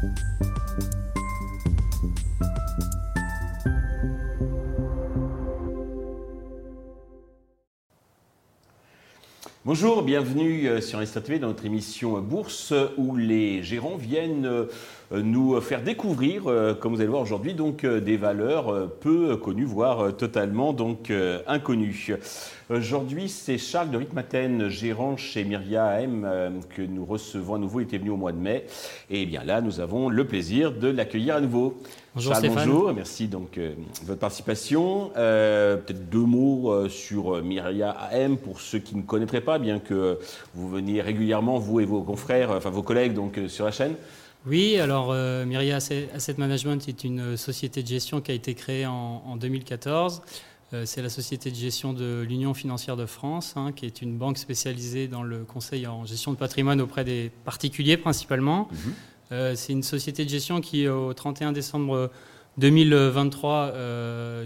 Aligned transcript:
Bye. 0.00 0.46
Bonjour, 9.66 10.02
bienvenue 10.02 10.66
euh, 10.68 10.80
sur 10.80 11.00
Instant 11.00 11.20
TV 11.20 11.38
dans 11.38 11.48
notre 11.48 11.66
émission 11.66 12.18
Bourse 12.22 12.72
où 12.96 13.14
les 13.14 13.62
gérants 13.62 13.96
viennent 13.96 14.46
euh, 14.46 14.68
nous 15.12 15.60
faire 15.60 15.82
découvrir, 15.82 16.46
euh, 16.46 16.72
comme 16.72 16.94
vous 16.94 17.02
allez 17.02 17.10
voir 17.10 17.20
aujourd'hui, 17.20 17.52
donc 17.52 17.84
des 17.84 18.16
valeurs 18.16 18.88
peu 19.00 19.36
connues, 19.36 19.66
voire 19.66 20.16
totalement 20.16 20.72
donc 20.72 21.12
inconnues. 21.46 22.14
Aujourd'hui, 22.70 23.28
c'est 23.28 23.58
Charles 23.58 23.90
de 23.90 23.98
Ritmaten, 23.98 24.68
gérant 24.68 25.18
chez 25.18 25.44
Myria 25.44 26.00
que 26.74 26.80
nous 26.80 27.04
recevons 27.04 27.56
à 27.56 27.58
nouveau. 27.58 27.80
Il 27.80 27.82
était 27.82 27.98
venu 27.98 28.10
au 28.10 28.16
mois 28.16 28.32
de 28.32 28.38
mai. 28.38 28.64
Et 29.10 29.26
bien 29.26 29.44
là, 29.44 29.60
nous 29.60 29.80
avons 29.80 30.08
le 30.08 30.24
plaisir 30.24 30.72
de 30.72 30.88
l'accueillir 30.88 31.34
à 31.34 31.40
nouveau. 31.40 31.76
Bonjour 32.14 32.34
Stéphane. 32.34 32.68
Bonjour, 32.68 32.92
merci 32.92 33.28
donc 33.28 33.54
de 33.54 33.74
votre 34.04 34.20
participation. 34.20 35.10
Peut-être 35.14 36.10
deux 36.10 36.18
mots 36.18 36.88
sur 36.88 37.42
Myria 37.42 37.90
AM 37.90 38.36
pour 38.36 38.60
ceux 38.60 38.80
qui 38.80 38.96
ne 38.96 39.02
connaîtraient 39.02 39.40
pas, 39.40 39.58
bien 39.58 39.78
que 39.78 40.18
vous 40.54 40.68
veniez 40.68 41.02
régulièrement, 41.02 41.58
vous 41.58 41.80
et 41.80 41.84
vos 41.84 42.02
confrères, 42.02 42.50
enfin 42.50 42.70
vos 42.70 42.82
collègues 42.82 43.14
donc 43.14 43.38
sur 43.48 43.64
la 43.64 43.70
chaîne. 43.70 43.94
Oui, 44.46 44.78
alors 44.78 45.10
euh, 45.12 45.44
Myria 45.44 45.76
Asset 45.76 46.34
Management 46.38 46.88
est 46.88 47.04
une 47.04 47.36
société 47.36 47.82
de 47.82 47.88
gestion 47.88 48.20
qui 48.20 48.30
a 48.30 48.34
été 48.34 48.54
créée 48.54 48.86
en, 48.86 49.36
2014. 49.36 50.22
Euh, 50.72 50.84
c'est 50.86 51.02
la 51.02 51.10
société 51.10 51.50
de 51.50 51.56
gestion 51.56 51.92
de 51.92 52.24
l'Union 52.26 52.54
financière 52.54 52.96
de 52.96 53.04
France, 53.04 53.54
hein, 53.56 53.72
qui 53.74 53.84
est 53.84 54.00
une 54.00 54.16
banque 54.16 54.38
spécialisée 54.38 55.08
dans 55.08 55.22
le 55.22 55.40
conseil 55.40 55.86
en 55.86 56.06
gestion 56.06 56.32
de 56.32 56.38
patrimoine 56.38 56.80
auprès 56.80 57.04
des 57.04 57.30
particuliers 57.44 57.96
principalement. 57.96 58.68
Mhm. 58.70 58.94
Euh, 59.32 59.54
c'est 59.54 59.72
une 59.72 59.82
société 59.82 60.24
de 60.24 60.30
gestion 60.30 60.60
qui, 60.60 60.88
au 60.88 61.12
31 61.14 61.52
décembre 61.52 62.10
2023, 62.58 63.72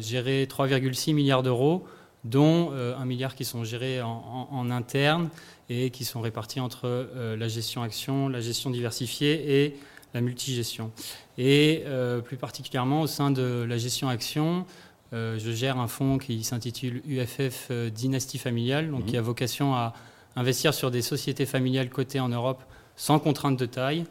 gérait 0.00 0.44
3,6 0.44 1.14
milliards 1.14 1.42
d'euros, 1.42 1.84
dont 2.24 2.72
1 2.72 3.04
milliard 3.04 3.34
qui 3.34 3.44
sont 3.44 3.64
gérés 3.64 4.02
en, 4.02 4.48
en 4.50 4.70
interne 4.70 5.30
et 5.68 5.90
qui 5.90 6.04
sont 6.04 6.20
répartis 6.20 6.60
entre 6.60 6.82
euh, 6.84 7.36
la 7.36 7.48
gestion 7.48 7.82
action, 7.82 8.28
la 8.28 8.40
gestion 8.40 8.70
diversifiée 8.70 9.64
et 9.64 9.76
la 10.12 10.20
multigestion. 10.20 10.90
Et 11.38 11.82
euh, 11.86 12.20
plus 12.20 12.36
particulièrement 12.36 13.00
au 13.00 13.06
sein 13.06 13.30
de 13.30 13.64
la 13.68 13.78
gestion 13.78 14.08
action, 14.08 14.66
euh, 15.12 15.38
je 15.38 15.50
gère 15.50 15.78
un 15.78 15.88
fonds 15.88 16.18
qui 16.18 16.44
s'intitule 16.44 17.02
UFF 17.06 17.70
Dynastie 17.92 18.38
familiale, 18.38 18.90
donc 18.90 19.06
qui 19.06 19.16
a 19.16 19.22
vocation 19.22 19.74
à 19.74 19.94
investir 20.36 20.74
sur 20.74 20.90
des 20.90 21.02
sociétés 21.02 21.46
familiales 21.46 21.88
cotées 21.88 22.20
en 22.20 22.28
Europe 22.28 22.62
sans 22.96 23.18
contrainte 23.18 23.58
de 23.58 23.66
taille. 23.66 24.04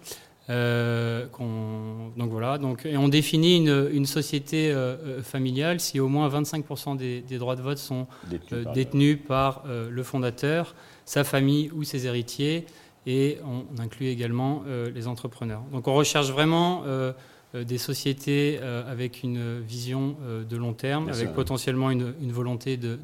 Donc 0.49 2.29
voilà, 2.29 2.57
donc, 2.57 2.85
et 2.85 2.97
on 2.97 3.07
définit 3.07 3.57
une, 3.65 4.05
société 4.05 4.75
familiale 5.23 5.79
si 5.79 5.99
au 5.99 6.07
moins 6.07 6.27
25% 6.29 6.97
des, 6.97 7.21
des, 7.21 7.37
droits 7.37 7.55
de 7.55 7.61
vote 7.61 7.77
sont 7.77 8.07
détenus 8.73 9.19
par, 9.25 9.63
le 9.67 10.03
fondateur 10.03 10.75
sa 11.05 11.23
famille 11.23 11.69
ou 11.71 11.83
ses 11.83 12.07
héritiers, 12.07 12.65
et 13.05 13.37
on, 13.45 13.81
inclut 13.81 14.07
également 14.07 14.63
euh, 14.67 14.89
les 14.91 15.07
entrepreneurs. 15.07 15.61
Donc 15.71 15.87
on 15.87 15.93
recherche 15.93 16.29
vraiment 16.29 16.83
euh, 16.85 17.11
euh, 17.53 17.63
des 17.63 17.77
sociétés 17.77 18.59
avec 18.87 19.23
une 19.23 19.59
vision 19.59 20.15
de 20.49 20.57
long 20.57 20.73
terme, 20.73 21.09
avec 21.09 21.33
potentiellement 21.33 21.91
une, 21.91 22.31
volonté 22.31 22.77
de, 22.77 22.97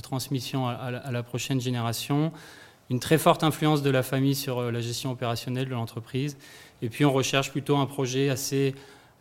transmission 0.00 0.68
à, 0.68 1.10
la, 1.10 1.22
prochaine 1.22 1.60
génération, 1.60 2.32
une 2.90 3.00
très 3.00 3.18
forte 3.18 3.42
influence 3.42 3.82
de 3.82 3.90
la 3.90 4.02
famille 4.02 4.34
sur 4.34 4.70
la 4.70 4.80
gestion 4.80 5.10
opérationnelle 5.10 5.66
de 5.66 5.74
l'entreprise, 5.74 6.36
et 6.82 6.88
puis 6.88 7.04
on 7.04 7.12
recherche 7.12 7.50
plutôt 7.50 7.76
un 7.76 7.86
projet 7.86 8.28
assez, 8.28 8.74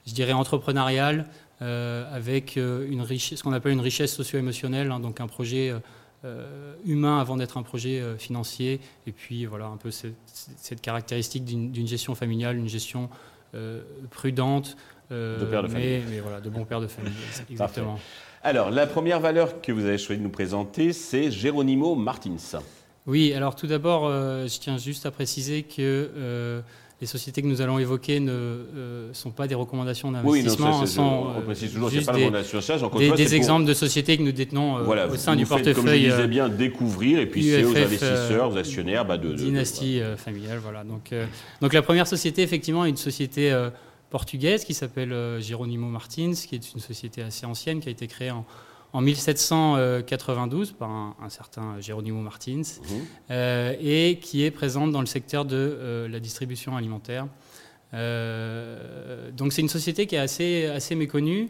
je 0.06 0.14
dirais, 0.14 0.34
entrepreneurial, 0.34 1.26
avec 1.62 2.58
une 2.58 3.06
ce 3.06 3.42
qu'on 3.42 3.54
appelle 3.54 3.72
une 3.72 3.80
richesse 3.80 4.14
socio-émotionnelle, 4.14 4.92
hein, 4.92 5.00
donc 5.00 5.20
un 5.22 5.28
projet 5.28 5.74
euh, 6.26 6.74
humain 6.86 7.20
avant 7.20 7.38
d'être 7.38 7.58
un 7.58 7.62
projet 7.62 8.00
euh, 8.00 8.18
financier. 8.18 8.80
Et 9.06 9.12
puis 9.12 9.46
voilà, 9.46 9.66
un 9.66 9.78
peu 9.78 9.92
cette, 9.92 10.82
caractéristique 10.82 11.46
d'une 11.46 11.88
gestion 11.88 12.16
familiale, 12.16 12.58
une 12.58 12.68
gestion 12.68 13.10
euh, 13.54 13.84
prudente, 14.10 14.76
de 15.12 15.46
père 15.52 15.62
de 15.62 15.68
famille. 15.68 16.02
Mais, 16.10 16.20
voilà, 16.22 16.42
de 16.42 16.50
bon 16.50 16.66
père 16.66 16.82
de 16.82 16.88
famille, 16.88 17.14
exactement. 17.52 18.00
Alors, 18.42 18.72
la 18.72 18.88
première 18.88 19.20
valeur 19.20 19.62
que 19.62 19.72
vous 19.72 19.86
avez 19.86 20.00
choisi 20.00 20.20
de 20.20 20.24
nous 20.24 20.32
présenter, 20.32 20.94
c'est 20.94 21.30
Geronimo 21.30 21.94
Martins. 21.94 22.60
Oui, 23.08 23.34
alors 23.34 23.56
tout 23.56 23.68
d'abord, 23.68 24.10
je 24.10 24.60
tiens 24.60 24.78
juste 24.78 25.06
à 25.06 25.12
préciser 25.12 25.64
que 25.64 26.64
les 27.02 27.08
sociétés 27.08 27.42
que 27.42 27.48
nous 27.48 27.62
allons 27.62 27.78
évoquer 27.78 28.22
ne 28.22 28.32
euh, 28.32 29.14
sont 29.14 29.32
pas 29.32 29.48
des 29.48 29.56
recommandations 29.56 30.12
d'investissement, 30.12 30.80
oui, 30.80 30.88
sont 30.88 31.28
on 31.38 31.42
précise 31.42 31.74
toujours 31.74 31.90
a 31.90 32.02
pas 32.02 32.14
de 32.14 33.00
des, 33.00 33.12
des 33.12 33.36
exemples 33.36 33.66
de 33.66 33.74
sociétés 33.74 34.18
que 34.18 34.24
nous 34.24 34.32
détenons 34.32 34.78
euh, 34.78 35.10
au 35.10 35.16
sein 35.18 35.36
du 35.36 35.46
portefeuille. 35.46 35.74
Comme 35.74 35.90
je 35.90 35.96
disais 35.96 36.22
euh, 36.22 36.28
bien, 36.28 36.48
découvrir, 36.48 37.20
et 37.20 37.26
puis 37.26 37.44
c'est 37.44 37.66
aux 37.66 37.76
investisseurs, 37.76 38.52
aux 38.52 38.58
actionnaires, 38.58 39.04
bah, 39.04 39.18
de, 39.18 39.34
dynastie 39.34 40.00
familiale, 40.18 40.60
voilà. 40.60 40.84
Donc, 40.84 41.14
donc 41.62 41.74
la 41.74 41.82
première 41.82 42.08
société, 42.08 42.42
effectivement, 42.42 42.86
est 42.86 42.90
une 42.90 42.98
société 42.98 43.54
portugaise 44.10 44.64
qui 44.64 44.74
s'appelle 44.74 45.42
Geronimo 45.42 45.88
Martins, 45.88 46.32
qui 46.34 46.56
est 46.56 46.74
une 46.74 46.80
société 46.80 47.22
assez 47.22 47.46
ancienne, 47.46 47.82
qui 47.82 47.90
a 47.90 47.92
été 47.92 48.08
créée 48.08 48.32
en 48.32 48.46
en 48.96 49.02
1792 49.02 50.72
par 50.72 50.90
un, 50.90 51.30
certain 51.30 51.82
Geronimo 51.82 52.22
Martins, 52.22 52.62
mhm. 52.62 53.06
euh, 53.30 53.76
et 53.82 54.20
qui 54.20 54.46
est 54.46 54.52
présente 54.52 54.94
dans 54.94 55.02
le 55.02 55.06
secteur 55.06 55.44
de 55.44 55.58
euh, 55.58 56.08
la 56.08 56.22
distribution 56.22 56.78
alimentaire. 56.78 57.28
Euh, 57.94 59.32
donc 59.32 59.52
c'est 59.52 59.62
une 59.62 59.70
société 59.70 60.08
qui 60.08 60.16
est 60.16 60.20
assez, 60.20 60.68
assez 60.68 60.96
méconnue. 60.96 61.50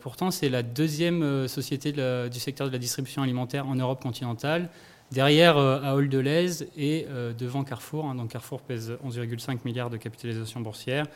pourtant, 0.00 0.30
c'est 0.30 0.48
la 0.48 0.62
deuxième 0.62 1.48
société 1.48 1.90
du 1.92 2.40
secteur 2.40 2.68
de 2.68 2.72
la 2.72 2.78
distribution 2.78 3.22
alimentaire 3.22 3.66
en 3.66 3.74
Europe 3.74 4.00
continentale, 4.00 4.70
derrière 5.12 5.56
Ahold 5.56 6.10
Delhaize 6.10 6.66
et 6.76 7.06
devant 7.38 7.64
Carrefour. 7.64 8.06
Hein. 8.06 8.14
donc 8.14 8.30
Carrefour 8.30 8.60
pèse 8.60 8.96
11,5 9.06 9.58
milliards 9.64 9.90
de 9.90 9.96
capitalisation 9.96 10.60
boursière, 10.60 11.06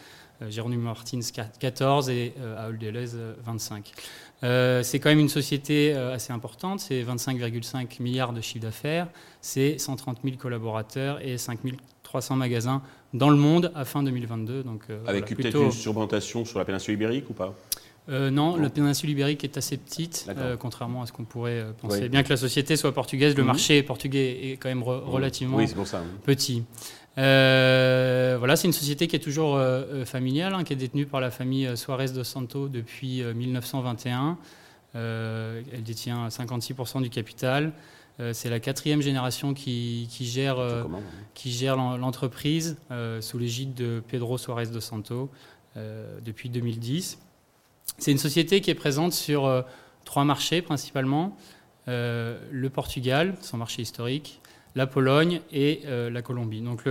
Geronimo 0.49 0.83
Martins 0.83 1.21
14 1.59 2.11
et 2.11 2.35
Ahold 2.59 2.79
Delhaize 2.79 3.19
25. 3.45 3.93
Euh, 4.45 4.83
c'est 4.83 5.01
quand 5.01 5.09
même 5.09 5.21
une 5.21 5.31
société 5.31 5.95
euh, 5.95 6.15
assez 6.15 6.33
importante, 6.33 6.81
c'est 6.81 7.03
25,5 7.03 8.03
milliards 8.03 8.35
de 8.35 8.43
chiffre 8.43 8.65
d'affaires, 8.65 9.09
c'est 9.41 9.79
130 9.79 10.19
000 10.23 10.37
collaborateurs 10.37 11.25
et 11.27 11.39
5 11.39 11.61
300 12.03 12.37
magasins 12.37 12.83
dans 13.15 13.31
le 13.31 13.37
monde 13.37 13.73
à 13.75 13.85
fin 13.85 14.03
2022. 14.03 14.63
Donc, 14.63 14.83
euh, 14.91 15.03
Avec 15.07 15.35
peut-être 15.35 15.57
une 15.57 15.73
surprésentation 15.73 16.45
sur 16.45 16.59
la 16.59 16.65
péninsule 16.65 16.95
ibérique 16.95 17.31
ou 17.31 17.33
pas? 17.33 17.55
Non, 18.09 18.57
la 18.57 18.71
péninsule 18.71 19.11
ibérique 19.11 19.45
est 19.45 19.57
assez 19.57 19.77
petite, 19.77 20.29
contrairement 20.59 21.03
à 21.03 21.07
ce 21.07 21.13
qu'on 21.13 21.25
pourrait 21.25 21.67
penser. 21.81 22.09
Bien 22.09 22.23
que 22.23 22.31
la 22.31 22.37
société 22.37 22.77
soit 22.77 22.93
portugaise, 22.93 23.37
le 23.37 23.43
mhm. 23.43 23.47
marché 23.47 23.83
portugais 23.83 24.53
est 24.53 24.57
quand 24.57 24.69
même 24.69 24.83
relativement 24.83 25.59
petit. 26.25 26.65
Euh, 27.19 28.37
voilà, 28.39 28.57
c'est 28.57 28.67
une 28.67 28.75
société 28.75 29.07
qui 29.07 29.17
est 29.17 29.21
toujours 29.21 29.57
euh, 29.57 29.85
euh, 29.93 30.05
familiale, 30.05 30.55
hein, 30.55 30.65
qui 30.65 30.75
est 30.75 30.77
détenue 30.77 31.07
par 31.07 31.21
la 31.21 31.31
famille 31.31 31.77
Suarez 31.77 32.09
dos 32.09 32.25
Santos 32.25 32.69
depuis 32.69 33.23
1921. 33.23 34.37
elle 34.95 35.83
détient 35.83 36.29
56% 36.29 37.03
du 37.03 37.11
capital. 37.11 37.73
c'est 38.33 38.49
la 38.49 38.61
quatrième 38.61 39.03
génération 39.03 39.55
qui, 39.55 40.09
gère, 40.21 40.59
qui 41.35 41.51
gère 41.51 41.77
l'entreprise 41.77 42.77
sous 43.21 43.39
l'égide 43.39 43.75
de 43.75 44.03
Pedro 44.09 44.39
Suarez 44.39 44.67
dos 44.67 44.81
Santos 44.81 45.31
depuis 46.25 46.49
2010. 46.49 47.19
C'est 47.99 48.13
une 48.13 48.19
société 48.19 48.61
qui 48.61 48.71
est 48.71 48.75
présente 48.75 49.13
sur 49.13 49.65
trois 50.05 50.25
marchés 50.25 50.63
principalement. 50.63 51.37
le 51.87 52.69
Portugal, 52.69 53.37
son 53.41 53.57
marché 53.57 53.83
historique, 53.83 54.41
la 54.77 54.87
Pologne 54.87 55.41
et 55.53 55.81
euh, 55.87 56.11
la 56.11 56.23
Colombie. 56.23 56.61
Donc 56.61 56.83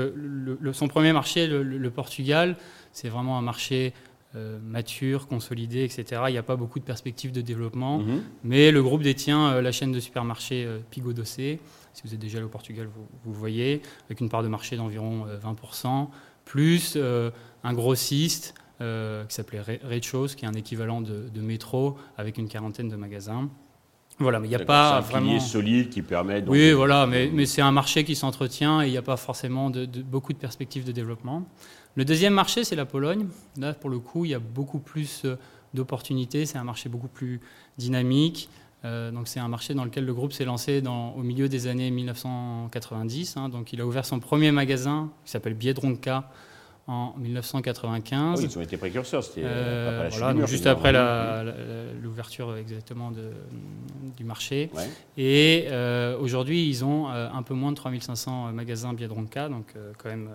son 0.73 0.87
premier 0.89 1.13
marché, 1.13 1.47
le, 1.47 1.89
Portugal, 1.91 2.57
c'est 2.91 3.07
vraiment 3.07 3.37
un 3.37 3.41
marché 3.41 3.93
euh, 4.35 4.59
mature, 4.59 5.27
consolidé, 5.27 5.83
etc. 5.83 6.23
Il 6.27 6.31
n'y 6.31 6.37
a 6.37 6.43
pas 6.43 6.57
beaucoup 6.57 6.79
de 6.79 6.83
perspectives 6.83 7.31
de 7.31 7.41
développement, 7.41 7.99
mhm. 7.99 8.23
mais 8.43 8.71
le 8.71 8.83
groupe 8.83 9.03
détient 9.03 9.51
euh, 9.51 9.61
la 9.61 9.71
chaîne 9.71 9.91
de 9.91 9.99
supermarchés 9.99 10.67
Pigo. 10.89 11.13
Si 11.23 11.59
vous 12.03 12.13
êtes 12.13 12.19
déjà 12.19 12.39
allé 12.39 12.45
au 12.45 12.49
Portugal, 12.49 12.89
vous, 13.23 13.33
voyez, 13.33 13.81
avec 14.07 14.19
une 14.19 14.29
part 14.29 14.43
de 14.43 14.49
marché 14.49 14.75
d'environ 14.75 15.27
20%, 15.27 16.09
plus 16.43 16.97
un 16.97 17.73
grossiste 17.73 18.55
qui 18.79 19.35
s'appelait 19.35 19.61
Rechos, 19.61 20.35
qui 20.35 20.45
est 20.45 20.47
un 20.47 20.53
équivalent 20.53 21.01
de, 21.01 21.29
de 21.33 21.41
métro, 21.41 21.97
avec 22.17 22.37
une 22.37 22.47
quarantaine 22.47 22.89
de 22.89 22.95
magasins. 22.95 23.49
Voilà, 24.19 24.39
mais 24.39 24.47
il 24.47 24.49
n'y 24.49 24.55
a 24.55 24.59
pas 24.59 24.97
un 24.97 25.01
vraiment. 25.01 25.39
solide 25.39 25.89
qui 25.89 26.01
permet. 26.01 26.43
oui, 26.47 26.71
voilà, 26.71 27.05
mais, 27.05 27.29
mais 27.33 27.45
c'est 27.45 27.61
un 27.61 27.71
marché 27.71 28.05
qui 28.05 28.15
s'entretient 28.15 28.81
et 28.81 28.87
il 28.87 28.91
n'y 28.91 28.97
a 28.97 29.01
pas 29.01 29.17
forcément 29.17 29.69
de, 29.69 29.85
beaucoup 29.85 30.31
de 30.31 30.37
perspectives 30.37 30.85
de 30.85 30.93
développement. 30.93 31.43
Le 31.95 32.05
deuxième 32.05 32.33
marché, 32.33 32.63
c'est 32.63 32.75
la 32.75 32.85
Pologne. 32.85 33.27
Là, 33.57 33.73
pour 33.73 33.89
le 33.89 33.99
coup, 33.99 34.25
il 34.25 34.31
y 34.31 34.33
a 34.33 34.39
beaucoup 34.39 34.79
plus 34.79 35.23
euh, 35.25 35.35
d'opportunités. 35.73 36.45
C'est 36.45 36.57
un 36.57 36.63
marché 36.63 36.87
beaucoup 36.87 37.07
plus 37.09 37.41
dynamique. 37.77 38.49
Euh, 38.85 39.11
donc, 39.11 39.27
c'est 39.27 39.39
un 39.39 39.47
marché 39.49 39.73
dans 39.73 39.83
lequel 39.83 40.05
le 40.05 40.13
groupe 40.13 40.31
s'est 40.31 40.45
lancé 40.45 40.81
dans, 40.81 41.11
au 41.11 41.21
milieu 41.21 41.49
des 41.49 41.67
années 41.67 41.91
1990. 41.91 43.37
Hein. 43.37 43.49
donc, 43.49 43.73
il 43.73 43.81
a 43.81 43.85
ouvert 43.85 44.05
son 44.05 44.19
premier 44.19 44.51
magasin 44.51 45.09
qui 45.25 45.31
s'appelle 45.31 45.55
Biedronka 45.55 46.29
en 46.87 47.15
1995. 47.17 48.13
Ah 48.13 48.39
oui, 48.39 48.47
ils 48.47 48.57
ont 48.57 48.61
été 48.61 48.77
précurseurs, 48.77 49.23
c'était 49.23 49.41
euh, 49.43 50.07
voilà, 50.11 50.45
juste 50.45 50.67
après 50.67 50.93
l'ouverture 52.01 52.55
exactement 52.57 53.11
de, 53.11 53.31
du 54.15 54.23
marché. 54.23 54.69
Et 55.17 55.65
euh, 55.69 56.17
aujourd'hui, 56.19 56.67
ils 56.67 56.85
ont 56.85 57.09
euh, 57.09 57.27
un 57.31 57.41
peu 57.41 57.55
moins 57.55 57.71
de 57.71 57.77
3500 57.77 58.51
magasins 58.53 58.93
Biedronka, 58.93 59.49
donc 59.49 59.73
quand 59.97 60.09
même 60.09 60.29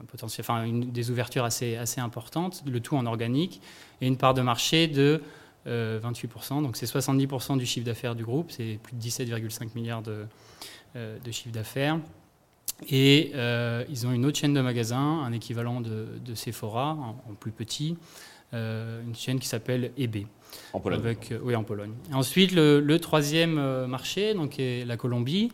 un 0.00 0.04
potentiel, 0.04 0.44
enfin 0.48 0.64
une, 0.64 0.92
des 0.92 1.10
ouvertures 1.10 1.44
assez, 1.44 1.76
assez 1.76 2.00
importantes, 2.00 2.62
le 2.66 2.78
tout 2.78 2.96
en 2.96 3.06
organique, 3.06 3.60
et 4.00 4.06
une 4.06 4.16
part 4.16 4.34
de 4.34 4.42
marché 4.42 4.86
de 4.86 5.20
28%, 5.66 6.62
donc 6.62 6.76
c'est 6.76 6.86
70% 6.86 7.58
du 7.58 7.66
chiffre 7.66 7.86
d'affaires 7.86 8.14
du 8.14 8.24
groupe, 8.24 8.52
c'est 8.52 8.78
plus 8.82 8.94
de 8.94 9.02
17,5 9.02 9.70
milliards 9.74 10.02
de, 10.02 10.26
de 10.94 11.30
chiffre 11.32 11.52
d'affaires. 11.52 11.98
Et 12.88 13.32
euh, 13.34 13.84
ils 13.88 14.06
ont 14.06 14.12
une 14.12 14.26
autre 14.26 14.38
chaîne 14.38 14.54
de 14.54 14.60
magasins, 14.60 15.22
un 15.22 15.32
équivalent 15.32 15.80
de, 15.80 16.34
Sephora, 16.34 16.96
en, 17.28 17.34
plus 17.34 17.52
petit, 17.52 17.96
euh, 18.52 19.02
une 19.02 19.14
chaîne 19.14 19.38
qui 19.38 19.48
s'appelle 19.48 19.92
EB. 19.96 20.26
En 20.72 20.80
Pologne. 20.80 21.16
Euh, 21.32 21.38
oui, 21.42 21.56
en 21.56 21.64
Pologne. 21.64 21.92
ensuite, 22.12 22.52
le, 22.52 22.96
troisième 22.98 23.86
marché, 23.86 24.34
donc, 24.34 24.58
est 24.58 24.84
la 24.84 24.96
Colombie, 24.96 25.50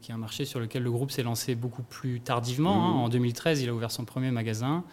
qui 0.00 0.10
est 0.10 0.14
un 0.14 0.18
marché 0.18 0.44
sur 0.44 0.60
lequel 0.60 0.82
le 0.82 0.90
groupe 0.90 1.10
s'est 1.10 1.22
lancé 1.22 1.54
beaucoup 1.54 1.82
plus 1.82 2.20
tardivement. 2.20 2.88
Hein. 2.88 2.94
Mmh. 2.94 3.04
En 3.04 3.08
2013, 3.08 3.62
il 3.62 3.68
a 3.68 3.74
ouvert 3.74 3.90
son 3.90 4.04
premier 4.04 4.30
magasin. 4.30 4.84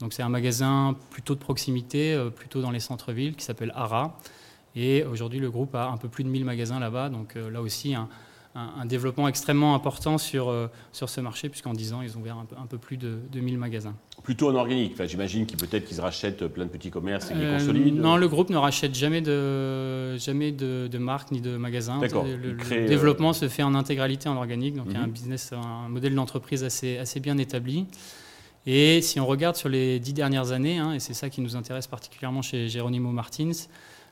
Donc 0.00 0.12
c'est 0.12 0.24
un 0.24 0.28
magasin 0.28 0.96
plutôt 1.10 1.34
de 1.34 1.40
proximité, 1.40 2.20
plutôt 2.34 2.60
dans 2.60 2.72
les 2.72 2.80
centres-villes, 2.80 3.36
qui 3.36 3.44
s'appelle 3.44 3.72
Ara. 3.76 4.18
Et 4.74 5.04
aujourd'hui, 5.04 5.38
le 5.38 5.52
groupe 5.52 5.76
a 5.76 5.86
un 5.86 5.98
peu 5.98 6.08
plus 6.08 6.24
de 6.24 6.28
1000 6.30 6.44
magasins 6.44 6.80
là-bas. 6.80 7.10
Donc 7.10 7.36
là 7.36 7.62
aussi, 7.62 7.94
un, 7.94 8.08
un, 8.54 8.86
développement 8.86 9.26
extrêmement 9.26 9.74
important 9.74 10.16
sur, 10.16 10.48
euh, 10.48 10.68
sur 10.92 11.08
ce 11.08 11.20
marché, 11.20 11.48
puisqu'en 11.48 11.72
10 11.72 11.92
ans, 11.92 12.02
ils 12.02 12.16
ont 12.16 12.20
ouvert 12.20 12.38
un 12.38 12.44
peu, 12.44 12.54
un 12.56 12.66
peu 12.66 12.78
plus 12.78 12.96
de 12.96 13.18
2000 13.32 13.58
magasins. 13.58 13.94
Plutôt 14.22 14.48
en 14.48 14.54
organique 14.54 14.92
enfin, 14.94 15.06
J'imagine 15.06 15.44
qu'ils 15.44 15.58
peut-être 15.58 15.84
qu'ils 15.84 16.00
rachètent 16.00 16.46
plein 16.46 16.64
de 16.64 16.70
petits 16.70 16.90
commerces 16.90 17.30
et 17.30 17.34
qu'ils 17.34 17.42
euh, 17.42 17.58
consolident 17.58 18.00
Non, 18.00 18.16
le 18.16 18.28
groupe 18.28 18.50
ne 18.50 18.56
rachète 18.56 18.94
jamais 18.94 19.20
de, 19.20 20.16
jamais 20.18 20.52
de, 20.52 20.88
de 20.90 20.98
marque 20.98 21.32
ni 21.32 21.40
de 21.40 21.56
magasin. 21.56 22.00
Le, 22.00 22.36
le 22.36 22.56
euh, 22.72 22.88
développement 22.88 23.32
se 23.32 23.48
fait 23.48 23.64
en 23.64 23.74
intégralité 23.74 24.28
en 24.28 24.36
organique, 24.36 24.76
donc 24.76 24.86
il 24.88 24.94
y 24.94 24.96
a 24.96 25.00
un 25.00 25.06
mhm. 25.06 25.12
business, 25.12 25.52
un 25.52 25.88
modèle 25.88 26.14
d'entreprise 26.14 26.62
assez, 26.62 26.98
assez 26.98 27.18
bien 27.18 27.38
établi. 27.38 27.86
Et 28.66 29.02
si 29.02 29.20
on 29.20 29.26
regarde 29.26 29.56
sur 29.56 29.68
les 29.68 29.98
dix 29.98 30.12
dernières 30.12 30.52
années, 30.52 30.78
hein, 30.78 30.94
et 30.94 31.00
c'est 31.00 31.12
ça 31.12 31.28
qui 31.28 31.40
nous 31.40 31.56
intéresse 31.56 31.86
particulièrement 31.86 32.40
chez 32.40 32.68
Geronimo 32.68 33.10
Martins, 33.10 33.50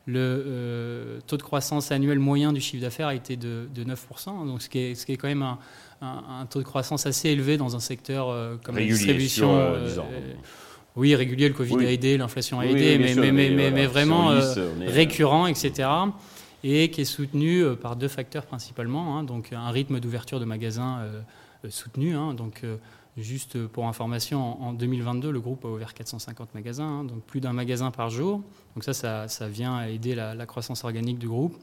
le 0.07 0.19
euh, 0.19 1.21
taux 1.27 1.37
de 1.37 1.43
croissance 1.43 1.93
annuel 1.93 2.19
moyen 2.19 2.53
du 2.53 2.61
chiffre 2.61 2.83
d'affaires 2.83 3.09
a 3.09 3.15
été 3.15 3.37
de, 3.37 3.69
9%, 3.77 4.47
donc 4.47 4.63
ce 4.63 4.69
qui, 4.69 4.79
est, 4.79 4.95
ce 4.95 5.07
qui 5.07 5.13
est 5.13 5.17
quand 5.17 5.29
même 5.29 5.47
un, 6.01 6.47
taux 6.51 6.59
de 6.59 6.65
croissance 6.65 7.07
assez 7.07 7.29
élevé 7.29 7.57
dans 7.57 7.77
un 7.77 7.81
secteur 7.81 8.29
euh, 8.29 8.57
comme 8.63 8.77
la 8.77 8.85
distribution. 8.85 9.57
Euh, 9.57 9.89
oui, 10.97 11.15
régulier, 11.15 11.49
le 11.49 11.55
Covid 11.55 11.87
a 11.87 11.91
aidé, 11.91 12.19
l'inflation 12.19 12.61
a 12.61 12.67
aidé, 12.67 12.99
mais, 12.99 13.71
mais, 13.71 13.87
vraiment 13.87 14.33
récurrent, 14.81 15.47
etc. 15.47 15.89
Et 16.65 16.91
qui 16.91 17.01
est 17.01 17.07
soutenu 17.07 17.65
par 17.81 17.97
deux 17.97 18.09
facteurs 18.09 18.45
principalement, 18.45 19.19
hein, 19.19 19.25
donc 19.25 19.53
un 19.53 19.71
rythme 19.71 20.01
d'ouverture 20.01 20.39
de 20.39 20.45
magasins 20.45 20.99
soutenu, 21.71 22.15
hein, 22.15 22.35
donc 22.35 22.63
Juste 23.19 23.67
pour 23.67 23.88
information, 23.88 24.62
en 24.62 24.73
2022, 24.73 25.31
le 25.31 25.41
groupe 25.41 25.67
a 25.67 25.69
ouvert 25.69 25.93
450 25.93 26.55
magasins, 26.55 26.85
hein, 26.85 27.05
donc 27.05 27.23
plus 27.25 27.41
d'un 27.41 27.53
magasin 27.53 27.91
par 27.91 28.09
jour. 28.09 28.43
Donc 28.75 28.85
ça, 28.85 29.29
ça, 29.29 29.49
vient 29.49 29.85
aider 29.85 30.14
la, 30.14 30.47
croissance 30.47 30.85
organique 30.85 31.19
du 31.19 31.29
groupe. 31.29 31.55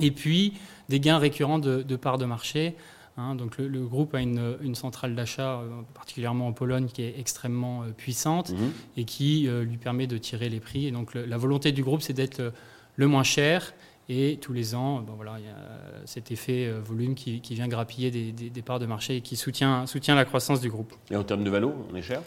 Et 0.00 0.10
puis, 0.10 0.54
des 0.88 0.98
gains 0.98 1.18
récurrents 1.18 1.58
de, 1.58 1.96
parts 1.96 2.16
de 2.16 2.24
marché. 2.24 2.74
Hein. 3.18 3.34
donc 3.34 3.58
le, 3.58 3.84
groupe 3.84 4.14
a 4.14 4.20
une, 4.22 4.74
centrale 4.74 5.14
d'achat, 5.14 5.60
euh, 5.60 5.68
particulièrement 5.92 6.46
en 6.46 6.52
Pologne, 6.54 6.86
qui 6.86 7.02
est 7.02 7.20
extrêmement 7.20 7.82
euh, 7.82 7.90
puissante 7.90 8.52
mhm. 8.52 8.72
et 8.96 9.04
qui 9.04 9.48
euh, 9.48 9.64
lui 9.64 9.76
permet 9.76 10.06
de 10.06 10.16
tirer 10.16 10.48
les 10.48 10.60
prix. 10.60 10.86
Et 10.86 10.90
donc 10.90 11.12
la 11.14 11.36
volonté 11.36 11.72
du 11.72 11.82
groupe, 11.82 12.00
c'est 12.00 12.14
d'être 12.14 12.50
le 12.96 13.06
moins 13.06 13.24
cher 13.24 13.74
et 14.14 14.36
tous 14.36 14.52
les 14.52 14.74
ans, 14.74 15.00
bon, 15.00 15.14
voilà, 15.14 15.36
il 15.38 15.46
y 15.46 15.48
a 15.48 15.56
cet 16.04 16.30
effet 16.30 16.66
euh, 16.66 16.80
volume 16.82 17.14
qui, 17.14 17.40
vient 17.54 17.66
grappiller 17.66 18.10
des, 18.10 18.62
parts 18.62 18.78
de 18.78 18.84
marché 18.84 19.16
et 19.16 19.20
qui 19.22 19.36
soutient, 19.36 19.86
soutient 19.86 20.14
la 20.14 20.26
croissance 20.26 20.60
du 20.60 20.68
groupe. 20.68 20.92
Et 21.10 21.16
en 21.16 21.24
termes 21.24 21.44
de 21.44 21.48
valo, 21.48 21.72
on 21.90 21.96
est 21.96 22.02
cher? 22.02 22.20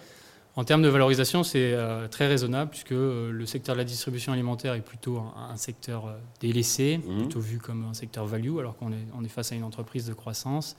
En 0.55 0.63
termes 0.63 0.81
de 0.81 0.87
valorisation, 0.87 1.43
c'est 1.43 1.73
euh, 1.73 2.07
très 2.07 2.27
raisonnable 2.27 2.71
puisque 2.71 2.93
euh, 2.93 3.29
le 3.31 3.45
secteur 3.45 3.75
de 3.75 3.79
la 3.79 3.83
distribution 3.83 4.33
alimentaire 4.33 4.73
est 4.73 4.81
plutôt 4.81 5.19
un, 5.19 5.57
secteur 5.57 6.15
délaissé, 6.39 6.97
mmh. 6.97 7.17
plutôt 7.17 7.39
vu 7.39 7.59
comme 7.59 7.85
un 7.85 7.93
secteur 7.93 8.25
value, 8.25 8.57
alors 8.57 8.77
qu'on 8.77 8.91
est, 8.91 9.05
on 9.15 9.23
est 9.23 9.29
face 9.29 9.51
à 9.51 9.55
une 9.55 9.63
entreprise 9.63 10.07
de 10.07 10.13
croissance. 10.13 10.77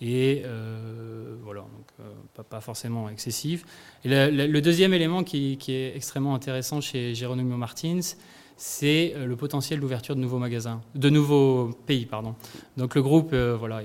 Et 0.00 0.42
voilà, 1.42 1.62
donc 1.62 2.46
pas, 2.50 2.60
forcément 2.60 3.08
excessif. 3.08 3.64
Et 4.04 4.08
le, 4.08 4.60
deuxième 4.60 4.92
élément 4.92 5.24
qui, 5.24 5.56
qui, 5.56 5.72
est 5.72 5.96
extrêmement 5.96 6.34
intéressant 6.34 6.80
chez 6.80 7.14
Geronimo 7.14 7.56
Martins, 7.56 8.00
c'est 8.56 9.14
euh, 9.16 9.26
le 9.26 9.36
potentiel 9.36 9.80
d'ouverture 9.80 10.14
de 10.14 10.20
nouveaux 10.20 10.38
magasins, 10.38 10.80
de 10.94 11.10
nouveaux 11.10 11.70
pays, 11.86 12.06
pardon. 12.06 12.34
Donc 12.76 12.94
le 12.94 13.02
groupe, 13.02 13.30
euh, 13.32 13.56
voilà, 13.58 13.82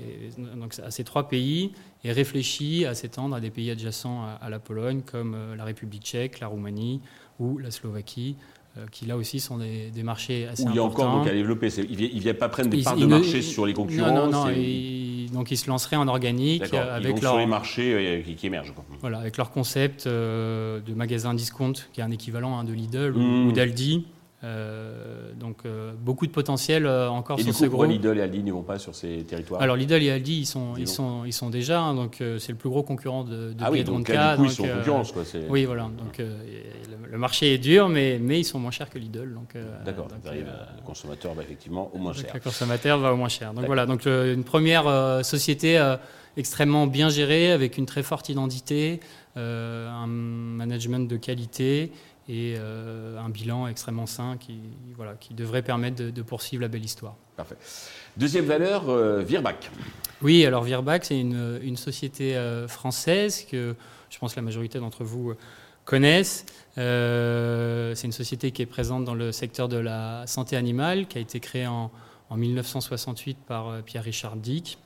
donc 0.56 0.74
à 0.84 0.90
ces 0.90 1.04
trois 1.04 1.28
pays 1.28 1.72
et 2.04 2.12
réfléchit 2.12 2.86
à 2.86 2.94
s'étendre 2.94 3.34
à 3.34 3.40
des 3.40 3.50
pays 3.50 3.70
adjacents 3.70 4.24
à, 4.40 4.48
la 4.48 4.58
Pologne, 4.58 5.02
comme 5.04 5.34
euh, 5.34 5.56
la 5.56 5.64
République 5.64 6.02
tchèque, 6.02 6.40
la 6.40 6.46
Roumanie 6.46 7.00
ou 7.38 7.58
la 7.58 7.70
Slovaquie, 7.70 8.36
qui 8.92 9.04
là 9.04 9.16
aussi 9.16 9.40
sont 9.40 9.58
des, 9.58 9.90
marchés 10.04 10.46
assez 10.46 10.62
importants. 10.62 10.72
Il 10.72 10.76
y 10.76 10.78
a 10.78 10.84
encore 10.84 11.12
donc 11.12 11.26
à 11.26 11.32
développer. 11.32 11.68
Il 11.68 12.14
ne 12.14 12.20
vient 12.20 12.34
pas 12.34 12.48
prendre 12.48 12.68
des 12.70 12.82
parts 12.82 12.96
de 12.96 13.04
marché 13.04 13.42
sur 13.42 13.66
les 13.66 13.74
concurrents. 13.74 14.14
Non, 14.14 14.30
non, 14.30 14.46
non. 14.46 15.32
donc 15.32 15.50
ils 15.50 15.56
se 15.56 15.68
lanceraient 15.68 15.96
en 15.96 16.06
organique 16.06 16.62
avec 16.72 17.20
leur 17.20 17.32
sur 17.32 17.38
les 17.38 17.46
marchés 17.46 18.24
qui, 18.38 18.46
émergent. 18.46 18.72
Voilà, 19.00 19.18
avec 19.18 19.36
leur 19.38 19.50
concept 19.50 20.06
de 20.06 20.94
magasin 20.94 21.34
discount, 21.34 21.72
qui 21.92 22.00
est 22.00 22.04
un 22.04 22.12
équivalent 22.12 22.58
hein, 22.58 22.64
de 22.64 22.72
Lidl 22.72 23.16
ou 23.16 23.20
mmh. 23.20 23.52
d'Aldi. 23.52 24.06
Euh, 24.42 25.32
donc 25.34 25.58
euh, 25.66 25.92
beaucoup 26.00 26.26
de 26.26 26.32
potentiel 26.32 26.86
euh, 26.86 27.10
encore 27.10 27.38
et 27.38 27.42
sur 27.42 27.52
du 27.52 27.58
coup, 27.58 27.68
pourquoi 27.68 27.86
Lidl 27.88 28.16
et 28.16 28.22
Aldi 28.22 28.42
n'y 28.42 28.50
vont 28.50 28.62
pas 28.62 28.78
sur 28.78 28.94
ces 28.94 29.18
territoires 29.24 29.60
Alors 29.60 29.76
Lidl 29.76 30.02
et 30.02 30.10
Aldi, 30.10 30.38
ils 30.38 30.46
sont, 30.46 30.76
ils 30.78 30.88
sont, 30.88 31.26
ils 31.26 31.32
sont 31.34 31.50
déjà, 31.50 31.82
hein, 31.82 31.94
donc 31.94 32.22
c'est 32.38 32.48
le 32.48 32.56
plus 32.56 32.70
gros 32.70 32.82
concurrent 32.82 33.24
de, 33.24 33.52
de 33.52 33.56
ah 33.60 33.70
oui, 33.70 33.84
donc, 33.84 34.06
du 34.06 34.12
coup, 34.12 34.44
ils 34.44 34.50
sont 34.50 34.64
en 34.64 34.76
concurrence. 34.78 35.12
Quoi, 35.12 35.24
oui, 35.50 35.66
voilà. 35.66 35.90
Donc 35.98 36.22
le, 37.10 37.18
marché 37.18 37.52
est 37.52 37.58
dur, 37.58 37.90
mais, 37.90 38.18
mais 38.18 38.40
ils 38.40 38.44
sont 38.44 38.58
moins 38.58 38.70
chers 38.70 38.88
que 38.88 38.98
Lidl. 38.98 39.36
D'accord. 39.84 40.08
le 40.24 40.86
consommateur 40.86 41.34
va 41.34 41.42
effectivement 41.42 41.90
au 41.92 41.98
moins 41.98 42.14
cher. 42.14 42.30
Le 42.32 42.40
consommateur 42.40 42.98
va 42.98 43.12
au 43.12 43.16
moins 43.16 43.28
cher. 43.28 43.52
Donc 43.52 43.66
voilà. 43.66 43.84
Donc 43.84 44.06
une 44.06 44.44
première 44.44 45.22
société 45.22 45.78
extrêmement 46.38 46.86
bien 46.86 47.10
gérée, 47.10 47.52
avec 47.52 47.76
une 47.76 47.84
très 47.84 48.02
forte 48.02 48.30
identité, 48.30 49.00
un 49.36 50.06
management 50.06 51.06
de 51.06 51.16
qualité 51.18 51.92
et 52.28 52.54
euh, 52.56 53.18
un 53.18 53.28
bilan 53.28 53.66
extrêmement 53.66 54.06
sain 54.06 54.36
qui, 54.38 54.60
voilà, 54.96 55.14
qui 55.14 55.34
devrait 55.34 55.62
permettre 55.62 56.02
de, 56.02 56.22
poursuivre 56.22 56.62
la 56.62 56.68
belle 56.68 56.84
histoire. 56.84 57.16
Parfait. 57.36 57.56
Deuxième 58.16 58.44
valeur, 58.44 58.88
euh, 58.88 59.22
Virbac. 59.22 59.70
Oui, 60.22 60.44
alors 60.44 60.62
Virbac, 60.62 61.04
c'est 61.04 61.18
une, 61.18 61.58
une, 61.62 61.76
société 61.76 62.36
euh, 62.36 62.68
française 62.68 63.44
que 63.50 63.74
je 64.10 64.18
pense 64.18 64.34
que 64.34 64.40
la 64.40 64.44
majorité 64.44 64.78
d'entre 64.78 65.02
vous 65.02 65.34
connaissent. 65.84 66.44
c'est 66.76 68.04
une 68.04 68.12
société 68.12 68.52
qui 68.52 68.62
est 68.62 68.66
présente 68.66 69.04
dans 69.04 69.14
le 69.14 69.32
secteur 69.32 69.68
de 69.68 69.78
la 69.78 70.24
santé 70.26 70.56
animale, 70.56 71.06
qui 71.06 71.18
a 71.18 71.20
été 71.20 71.40
créée 71.40 71.66
en, 71.66 71.90
en 72.28 72.36
1968 72.36 73.38
par 73.46 73.82
Pierre-Richard 73.82 74.36
Dick. 74.36 74.78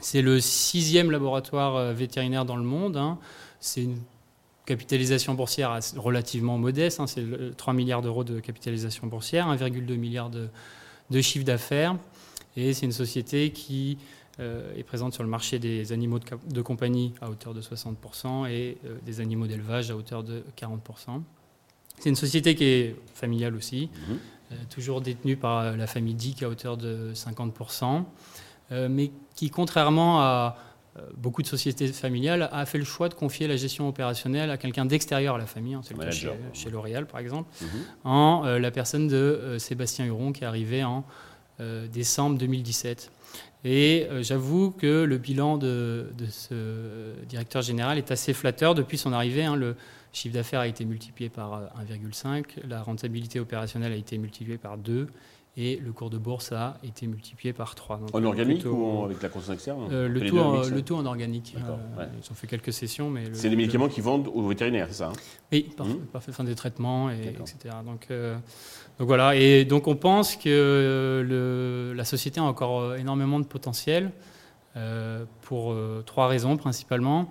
C'est 0.00 0.22
le 0.22 0.38
sixième 0.40 1.10
laboratoire 1.10 1.92
vétérinaire 1.92 2.44
dans 2.44 2.56
le 2.56 2.62
monde. 2.62 2.96
Hein. 2.96 3.18
C'est 3.58 3.82
une 3.82 3.98
capitalisation 4.68 5.32
boursière 5.32 5.80
relativement 5.96 6.58
modeste, 6.58 7.00
hein, 7.00 7.06
c'est 7.06 7.24
3 7.56 7.72
milliards 7.72 8.02
d'euros 8.02 8.22
de 8.22 8.38
capitalisation 8.38 9.06
boursière, 9.06 9.48
1,2 9.48 9.96
milliard 9.96 10.28
de, 10.28 10.48
de 11.10 11.20
chiffre 11.22 11.44
d'affaires, 11.46 11.96
et 12.54 12.74
c'est 12.74 12.84
une 12.84 12.92
société 12.92 13.50
qui 13.50 13.96
euh, 14.40 14.76
est 14.76 14.82
présente 14.82 15.14
sur 15.14 15.22
le 15.22 15.28
marché 15.30 15.58
des 15.58 15.90
animaux 15.92 16.18
de, 16.18 16.62
compagnie 16.62 17.14
à 17.22 17.30
hauteur 17.30 17.54
de 17.54 17.62
60% 17.62 18.50
et 18.50 18.76
euh, 18.84 18.98
des 19.06 19.20
animaux 19.20 19.46
d'élevage 19.46 19.90
à 19.90 19.96
hauteur 19.96 20.22
de 20.22 20.44
40%. 20.56 21.22
C'est 21.98 22.10
une 22.10 22.14
société 22.14 22.54
qui 22.54 22.64
est 22.64 22.96
familiale 23.14 23.56
aussi, 23.56 23.88
mmh. 23.88 24.12
euh, 24.52 24.54
toujours 24.68 25.00
détenue 25.00 25.36
par 25.36 25.76
la 25.76 25.86
famille 25.86 26.14
Dick 26.14 26.42
à 26.42 26.48
hauteur 26.50 26.76
de 26.76 27.12
50%, 27.14 28.04
mais 28.90 29.10
qui, 29.34 29.48
contrairement 29.48 30.20
à 30.20 30.56
beaucoup 31.16 31.42
de 31.42 31.46
sociétés 31.46 31.88
familiales 31.88 32.48
a 32.52 32.66
fait 32.66 32.78
le 32.78 32.84
choix 32.84 33.08
de 33.08 33.14
confier 33.14 33.46
la 33.46 33.56
gestion 33.56 33.88
opérationnelle 33.88 34.50
à 34.50 34.56
quelqu'un 34.56 34.84
d'extérieur 34.84 35.36
à 35.36 35.38
la 35.38 35.46
famille, 35.46 35.74
hein, 35.74 35.80
c'est 35.82 35.94
le 35.94 36.00
cas 36.00 36.10
chez, 36.10 36.70
L'Oréal 36.70 37.06
par 37.06 37.20
exemple, 37.20 37.48
mhm. 37.60 37.68
en 38.04 38.44
euh, 38.44 38.58
la 38.58 38.70
personne 38.70 39.08
de 39.08 39.16
euh, 39.16 39.58
Sébastien 39.58 40.04
Huron 40.06 40.32
qui 40.32 40.44
est 40.44 40.46
arrivé 40.46 40.84
en 40.84 41.04
décembre 41.92 42.38
2017. 42.38 43.10
Et 43.64 44.06
j'avoue 44.20 44.70
que 44.70 45.02
le 45.02 45.18
bilan 45.18 45.58
de, 45.58 46.06
ce 46.30 46.54
directeur 47.28 47.62
général 47.62 47.98
est 47.98 48.12
assez 48.12 48.32
flatteur 48.32 48.76
depuis 48.76 48.96
son 48.96 49.12
arrivée. 49.12 49.42
Hein. 49.42 49.56
le 49.56 49.74
chiffre 50.12 50.34
d'affaires 50.34 50.60
a 50.60 50.68
été 50.68 50.84
multiplié 50.84 51.28
par 51.28 51.62
1,5, 51.90 52.44
la 52.68 52.80
rentabilité 52.80 53.40
opérationnelle 53.40 53.90
a 53.90 53.96
été 53.96 54.18
multipliée 54.18 54.56
par 54.56 54.78
2 54.78 55.08
et 55.60 55.76
le 55.84 55.92
cours 55.92 56.08
de 56.08 56.18
bourse 56.18 56.52
a 56.52 56.78
été 56.84 57.08
multiplié 57.08 57.52
par 57.52 57.74
3. 57.74 58.00
en 58.12 58.24
organique 58.24 58.64
ou 58.64 59.04
avec 59.04 59.20
la 59.20 59.28
croissance 59.28 59.54
externe 59.54 59.88
le, 59.90 60.20
tout 60.26 60.38
en, 60.38 60.62
le, 60.62 60.82
tout 60.82 60.94
en, 60.94 61.04
organique. 61.04 61.54
Ils 61.56 62.30
ont 62.30 62.34
fait 62.34 62.46
quelques 62.46 62.72
sessions. 62.72 63.10
mais 63.10 63.24
C'est 63.32 63.50
des 63.50 63.56
médicaments 63.56 63.88
qui 63.88 64.00
vendent 64.00 64.28
aux 64.32 64.46
vétérinaires, 64.46 64.86
c'est 64.88 64.98
ça 64.98 65.08
hein 65.08 65.12
Oui, 65.50 65.68
parfait, 65.76 65.92
mmh. 65.92 66.06
parfait, 66.12 66.32
fin 66.32 66.44
des 66.44 66.54
traitements, 66.54 67.10
et, 67.10 67.34
etc. 67.40 67.74
Donc, 67.84 68.08
donc 68.98 69.06
voilà, 69.08 69.34
et 69.34 69.64
donc 69.64 69.88
on 69.88 69.96
pense 69.96 70.36
que 70.36 71.24
le, 71.28 71.92
la 71.92 72.04
société 72.04 72.38
a 72.38 72.44
encore 72.44 72.94
énormément 72.94 73.40
de 73.40 73.46
potentiel 73.46 74.12
pour 75.42 75.74
trois 76.06 76.28
raisons 76.28 76.56
principalement. 76.56 77.28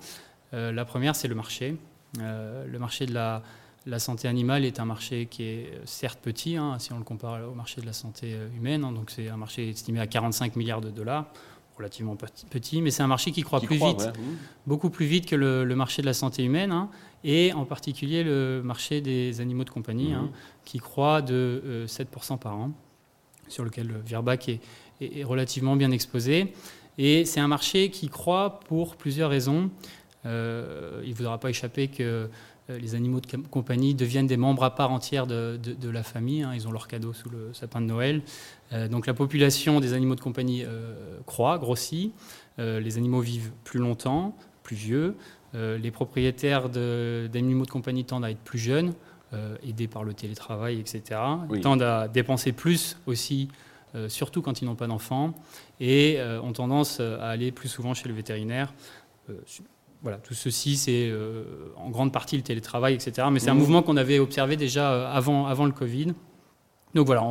la 0.51 0.83
première, 0.83 1.15
c'est 1.15 1.29
le 1.29 1.35
marché. 1.35 1.77
le 2.19 2.77
marché 2.77 3.05
de 3.05 3.13
la 3.13 3.41
la 3.87 3.99
santé 3.99 4.27
animale 4.27 4.65
est 4.65 4.79
un 4.79 4.85
marché 4.85 5.27
qui 5.27 5.43
est 5.43 5.73
euh, 5.73 5.81
certes 5.85 6.19
petit, 6.21 6.57
hein, 6.57 6.77
si 6.77 6.91
on 6.91 6.97
le 6.97 7.03
compare 7.03 7.49
au 7.49 7.55
marché 7.55 7.81
de 7.81 7.85
la 7.85 7.93
santé 7.93 8.33
euh, 8.33 8.49
humaine, 8.55 8.83
hein, 8.83 8.91
donc 8.91 9.09
c'est 9.09 9.29
un 9.29 9.37
marché 9.37 9.69
estimé 9.69 9.99
à 9.99 10.07
45 10.07 10.55
milliards 10.57 10.81
de 10.81 10.89
dollars, 10.89 11.25
relativement 11.77 12.17
petit, 12.49 12.81
mais 12.81 12.91
c'est 12.91 13.03
un 13.03 13.07
marché 13.07 13.31
qui 13.31 13.43
croît 13.43 13.61
plus 13.61 13.77
vite, 13.77 14.07
mmh. 14.07 14.21
beaucoup 14.65 14.89
plus 14.89 15.05
vite 15.05 15.25
que 15.25 15.35
le, 15.35 15.63
marché 15.75 16.01
de 16.01 16.07
la 16.07 16.13
santé 16.13 16.43
humaine, 16.43 16.71
hein, 16.71 16.89
et 17.23 17.53
en 17.53 17.65
particulier 17.65 18.23
le 18.23 18.61
marché 18.63 18.99
des 18.99 19.39
animaux 19.41 19.63
de 19.63 19.69
compagnie, 19.69 20.13
mmh. 20.13 20.29
qui 20.65 20.79
croît 20.79 21.21
de 21.21 21.85
7% 21.87 22.33
euh, 22.33 22.37
par 22.37 22.57
an, 22.57 22.71
sur 23.47 23.63
lequel 23.63 23.93
Virbac 24.05 24.49
est, 24.49 24.59
est, 24.99 25.23
relativement 25.23 25.77
bien 25.77 25.91
exposé. 25.91 26.53
Et 26.97 27.25
c'est 27.25 27.39
un 27.39 27.47
marché 27.47 27.89
qui 27.89 28.09
croît 28.09 28.59
pour 28.67 28.97
plusieurs 28.97 29.29
raisons. 29.29 29.69
il 30.25 30.29
ne 30.29 31.13
voudra 31.13 31.39
pas 31.39 31.51
échapper 31.51 31.87
que 31.87 32.27
les 32.69 32.95
animaux 32.95 33.21
de 33.21 33.27
compagnie 33.49 33.95
deviennent 33.95 34.27
des 34.27 34.37
membres 34.37 34.63
à 34.63 34.75
part 34.75 34.91
entière 34.91 35.25
de, 35.27 35.59
la 35.89 36.03
famille. 36.03 36.43
Hein. 36.43 36.51
ils 36.53 36.67
ont 36.67 36.71
leur 36.71 36.87
cadeau 36.87 37.13
sous 37.13 37.29
le 37.29 37.53
sapin 37.53 37.81
de 37.81 37.85
Noël. 37.85 38.21
Euh, 38.73 38.87
donc 38.87 39.07
la 39.07 39.13
population 39.13 39.79
des 39.79 39.93
animaux 39.93 40.15
de 40.15 40.21
compagnie 40.21 40.63
euh, 40.65 41.19
croît, 41.25 41.57
grossit. 41.57 42.13
les 42.57 42.97
animaux 42.97 43.21
vivent 43.21 43.51
plus 43.63 43.79
longtemps, 43.79 44.35
plus 44.63 44.75
vieux. 44.75 45.15
les 45.53 45.91
propriétaires 45.91 46.69
d'animaux 46.69 47.65
de, 47.65 47.71
compagnie 47.71 48.03
tendent 48.03 48.25
à 48.25 48.31
être 48.31 48.39
plus 48.39 48.59
jeunes, 48.59 48.93
aidés 49.63 49.87
par 49.87 50.03
le 50.03 50.13
télétravail, 50.13 50.79
etc. 50.79 51.21
Ils 51.53 51.61
tendent 51.61 51.83
à 51.83 52.07
dépenser 52.07 52.53
plus 52.53 52.97
aussi, 53.05 53.49
surtout 54.07 54.41
quand 54.41 54.61
ils 54.61 54.65
n'ont 54.65 54.75
pas 54.75 54.87
d'enfants, 54.87 55.35
et 55.79 56.19
ont 56.41 56.51
tendance 56.51 56.99
à 56.99 57.29
aller 57.29 57.51
plus 57.51 57.69
souvent 57.69 57.93
chez 57.93 58.09
le 58.09 58.15
vétérinaire 58.15 58.73
voilà, 60.03 60.17
tout 60.17 60.35
ceci, 60.35 60.77
c'est 60.77 61.09
euh, 61.09 61.43
en 61.75 61.89
grande 61.89 62.13
partie 62.13 62.37
le 62.37 62.43
télétravail, 62.43 62.93
etc. 62.93 63.27
Mais 63.31 63.39
c'est 63.39 63.49
un 63.49 63.55
mmh. 63.55 63.57
mouvement 63.57 63.81
qu'on 63.81 63.97
avait 63.97 64.19
observé 64.19 64.55
déjà 64.55 64.91
euh, 64.91 65.11
avant, 65.11 65.47
avant 65.47 65.65
le 65.65 65.71
Covid. 65.71 66.13
Donc 66.93 67.05
voilà, 67.05 67.23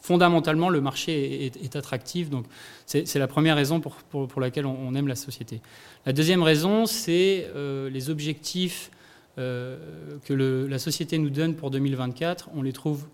fondamentalement, 0.00 0.68
le 0.68 0.80
marché 0.80 1.46
est, 1.46 1.76
attractif. 1.76 2.30
Donc 2.30 2.46
c'est 2.86 3.16
la 3.16 3.26
première 3.26 3.56
raison 3.56 3.80
pour, 3.80 3.96
pour, 3.96 4.40
laquelle 4.40 4.64
on, 4.64 4.94
aime 4.94 5.08
la 5.08 5.16
société. 5.16 5.60
La 6.06 6.12
deuxième 6.12 6.42
raison, 6.42 6.86
c'est 6.86 7.50
euh, 7.54 7.90
les 7.90 8.10
objectifs 8.10 8.90
que 9.36 10.32
le, 10.32 10.66
la 10.66 10.78
société 10.78 11.18
nous 11.18 11.28
donne 11.28 11.56
pour 11.56 11.70
2024. 11.70 12.48
On 12.54 12.62
les 12.62 12.72
trouve 12.72 13.06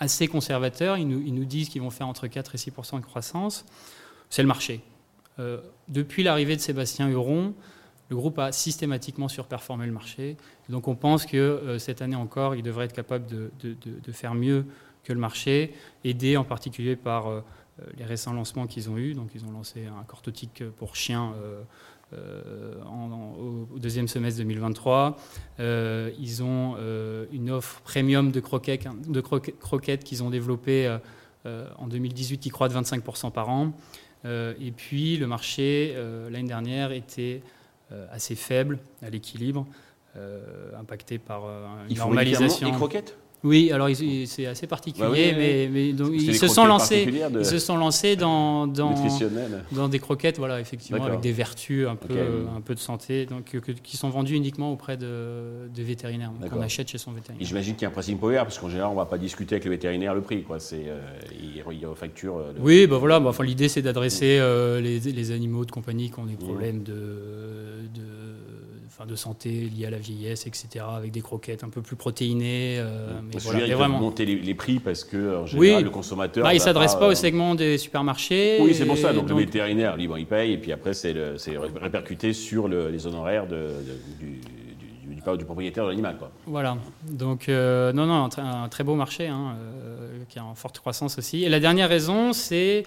assez 0.00 0.26
conservateurs. 0.26 0.96
Ils 0.96 1.06
nous, 1.06 1.22
ils 1.24 1.34
nous 1.34 1.44
disent 1.44 1.68
qu'ils 1.68 1.82
vont 1.82 1.90
faire 1.90 2.08
entre 2.08 2.26
4 2.26 2.56
et 2.56 2.58
6% 2.58 2.96
de 2.98 3.04
croissance. 3.04 3.64
C'est 4.28 4.42
le 4.42 4.48
marché. 4.48 4.80
depuis 5.88 6.24
l'arrivée 6.24 6.56
de 6.56 6.60
Sébastien 6.60 7.08
Huron, 7.08 7.54
le 8.08 8.16
groupe 8.16 8.38
a 8.38 8.52
systématiquement 8.52 9.28
surperformé 9.28 9.86
le 9.86 9.92
marché. 9.92 10.36
donc 10.68 10.88
on 10.88 10.94
pense 10.94 11.26
que 11.26 11.36
euh, 11.36 11.78
cette 11.78 12.02
année 12.02 12.16
encore, 12.16 12.54
il 12.54 12.62
devrait 12.62 12.86
être 12.86 12.94
capable 12.94 13.26
de, 13.26 14.12
faire 14.12 14.34
mieux 14.34 14.64
que 15.04 15.12
le 15.12 15.18
marché, 15.18 15.74
aidé 16.04 16.36
en 16.36 16.44
particulier 16.44 16.96
par 16.96 17.28
euh, 17.28 17.40
les 17.96 18.04
récents 18.04 18.32
lancements 18.32 18.66
qu'ils 18.66 18.90
ont 18.90 18.98
eus. 18.98 19.14
Donc 19.14 19.30
ils 19.34 19.44
ont 19.44 19.52
lancé 19.52 19.86
un 19.86 20.04
cortotique 20.04 20.64
pour 20.76 20.96
chiens 20.96 21.32
euh, 22.12 22.82
au 23.72 23.78
deuxième 23.78 24.08
semestre 24.08 24.38
2023. 24.38 25.16
ils 25.58 26.42
ont 26.42 26.76
une 27.30 27.50
offre 27.50 27.82
premium 27.82 28.32
de 28.32 28.40
croquettes, 28.40 28.88
de 29.06 29.20
croquettes 29.20 30.04
qu'ils 30.04 30.22
ont 30.22 30.30
développée 30.30 30.98
en 31.44 31.86
2018 31.86 32.38
qui 32.38 32.48
croît 32.48 32.70
de 32.70 32.74
25% 32.74 33.30
par 33.30 33.50
an. 33.50 33.72
et 34.24 34.72
puis 34.74 35.18
le 35.18 35.26
marché, 35.26 35.94
l'année 36.30 36.48
dernière, 36.48 36.92
était 36.92 37.42
assez 38.10 38.34
faible 38.34 38.78
à 39.02 39.10
l'équilibre, 39.10 39.66
euh, 40.16 40.70
impacté 40.78 41.18
par 41.18 41.44
euh, 41.44 41.66
une 41.88 41.98
normalisation. 41.98 42.68
Des 42.68 42.74
croquettes? 42.74 43.16
Oui, 43.44 43.70
alors 43.70 43.88
c'est 44.26 44.46
assez 44.46 44.66
particulier, 44.66 45.32
bah 45.32 45.38
mais, 45.38 45.68
mais 45.70 45.92
donc, 45.92 46.10
ils, 46.12 46.34
se 46.34 46.48
sont 46.48 46.66
lancés, 46.66 47.08
ils 47.38 47.44
se 47.44 47.58
sont 47.58 47.76
lancés 47.76 48.16
dans, 48.16 48.66
dans, 48.66 48.94
dans 49.72 49.88
des 49.88 49.98
croquettes, 49.98 50.38
voilà, 50.38 50.60
effectivement, 50.60 51.04
avec 51.04 51.20
des 51.20 51.32
vertus 51.32 51.86
un 51.86 51.96
peu, 51.96 52.14
un 52.54 52.60
peu 52.60 52.74
de 52.74 52.80
santé, 52.80 53.26
donc, 53.26 53.56
qui 53.82 53.96
sont 53.96 54.10
vendues 54.10 54.34
uniquement 54.34 54.72
auprès 54.72 54.96
de, 54.96 55.68
de 55.72 55.82
vétérinaires, 55.82 56.32
qu'on 56.50 56.60
achète 56.60 56.88
chez 56.88 56.98
son 56.98 57.12
vétérinaire. 57.12 57.46
J'imagine 57.46 57.74
qu'il 57.74 57.82
y 57.82 57.86
a 57.86 57.88
un 57.88 57.92
principe 57.92 58.18
power, 58.20 58.38
parce 58.38 58.58
qu'en 58.58 58.68
général, 58.68 58.90
on 58.90 58.94
ne 58.94 58.98
va 58.98 59.06
pas 59.06 59.18
discuter 59.18 59.54
avec 59.54 59.64
le 59.64 59.70
vétérinaire 59.70 60.14
le 60.14 60.20
prix, 60.20 60.42
quoi. 60.42 60.58
C'est, 60.58 60.84
euh, 60.88 61.00
il, 61.40 61.62
il 61.72 61.86
facture. 61.94 62.42
Oui, 62.60 62.86
bah 62.86 62.98
voilà, 62.98 63.20
bah, 63.20 63.30
enfin, 63.30 63.44
l'idée 63.44 63.68
c'est 63.68 63.82
d'adresser 63.82 64.38
euh, 64.40 64.80
les, 64.80 64.98
les, 65.00 65.30
animaux 65.30 65.64
de 65.64 65.70
compagnie 65.70 66.10
qui 66.10 66.18
ont 66.18 66.26
des 66.26 66.34
mmh. 66.34 66.38
problèmes 66.38 66.82
de, 66.82 66.92
de 67.94 68.07
de 69.06 69.14
santé 69.14 69.50
liées 69.50 69.86
à 69.86 69.90
la 69.90 69.98
vieillesse, 69.98 70.46
etc., 70.46 70.84
avec 70.96 71.12
des 71.12 71.20
croquettes 71.20 71.62
un 71.62 71.68
peu 71.68 71.82
plus 71.82 71.96
protéinées. 71.96 72.76
Euh, 72.78 73.10
mais 73.22 73.38
voilà, 73.38 73.66
il 73.66 73.74
vraiment 73.74 74.00
monter 74.00 74.24
les, 74.24 74.54
prix 74.54 74.80
parce 74.80 75.04
que 75.04 75.36
en 75.36 75.46
général, 75.46 75.84
le 75.84 75.90
consommateur. 75.90 76.42
Bah, 76.42 76.52
il 76.52 76.56
ne 76.56 76.62
s'adresse 76.62 76.96
pas, 76.96 77.06
au 77.06 77.12
euh, 77.12 77.14
segment 77.14 77.54
des 77.54 77.78
supermarchés. 77.78 78.58
Oui, 78.60 78.74
c'est 78.74 78.86
pour 78.86 78.98
ça. 78.98 79.12
Donc, 79.12 79.28
le 79.28 79.36
vétérinaire, 79.36 79.96
libre, 79.96 80.18
il 80.18 80.26
paye, 80.26 80.52
et 80.52 80.58
puis 80.58 80.72
après, 80.72 80.94
c'est 80.94 81.14
répercuté 81.80 82.32
sur 82.32 82.66
les 82.68 83.06
honoraires 83.06 83.46
de, 83.46 83.68
du, 84.18 84.40
du, 85.36 85.44
propriétaire 85.44 85.84
de 85.84 85.90
l'animal. 85.90 86.16
Voilà. 86.46 86.76
Donc, 87.08 87.48
euh, 87.48 87.92
non, 87.92 88.06
non, 88.06 88.28
un, 88.36 88.68
très 88.68 88.82
beau 88.82 88.94
marché 88.94 89.28
hein, 89.28 89.56
qui 90.28 90.38
est 90.38 90.42
en 90.42 90.54
forte 90.54 90.78
croissance 90.80 91.18
aussi. 91.18 91.44
Et 91.44 91.48
la 91.48 91.60
dernière 91.60 91.88
raison, 91.88 92.32
c'est. 92.32 92.82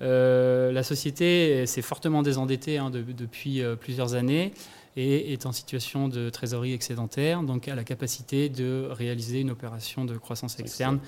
la 0.00 0.82
société 0.82 1.64
s'est 1.64 1.82
fortement 1.82 2.22
désendettée 2.22 2.76
hein, 2.76 2.90
depuis 2.90 3.62
plusieurs 3.80 4.14
années 4.14 4.52
et 4.96 5.32
est 5.32 5.46
en 5.46 5.52
situation 5.52 6.08
de 6.08 6.30
trésorerie 6.30 6.72
excédentaire, 6.72 7.42
donc 7.42 7.68
a 7.68 7.74
la 7.74 7.84
capacité 7.84 8.48
de 8.48 8.88
réaliser 8.90 9.40
une 9.40 9.50
opération 9.50 10.04
de 10.04 10.16
croissance 10.16 10.58
externe 10.58 11.00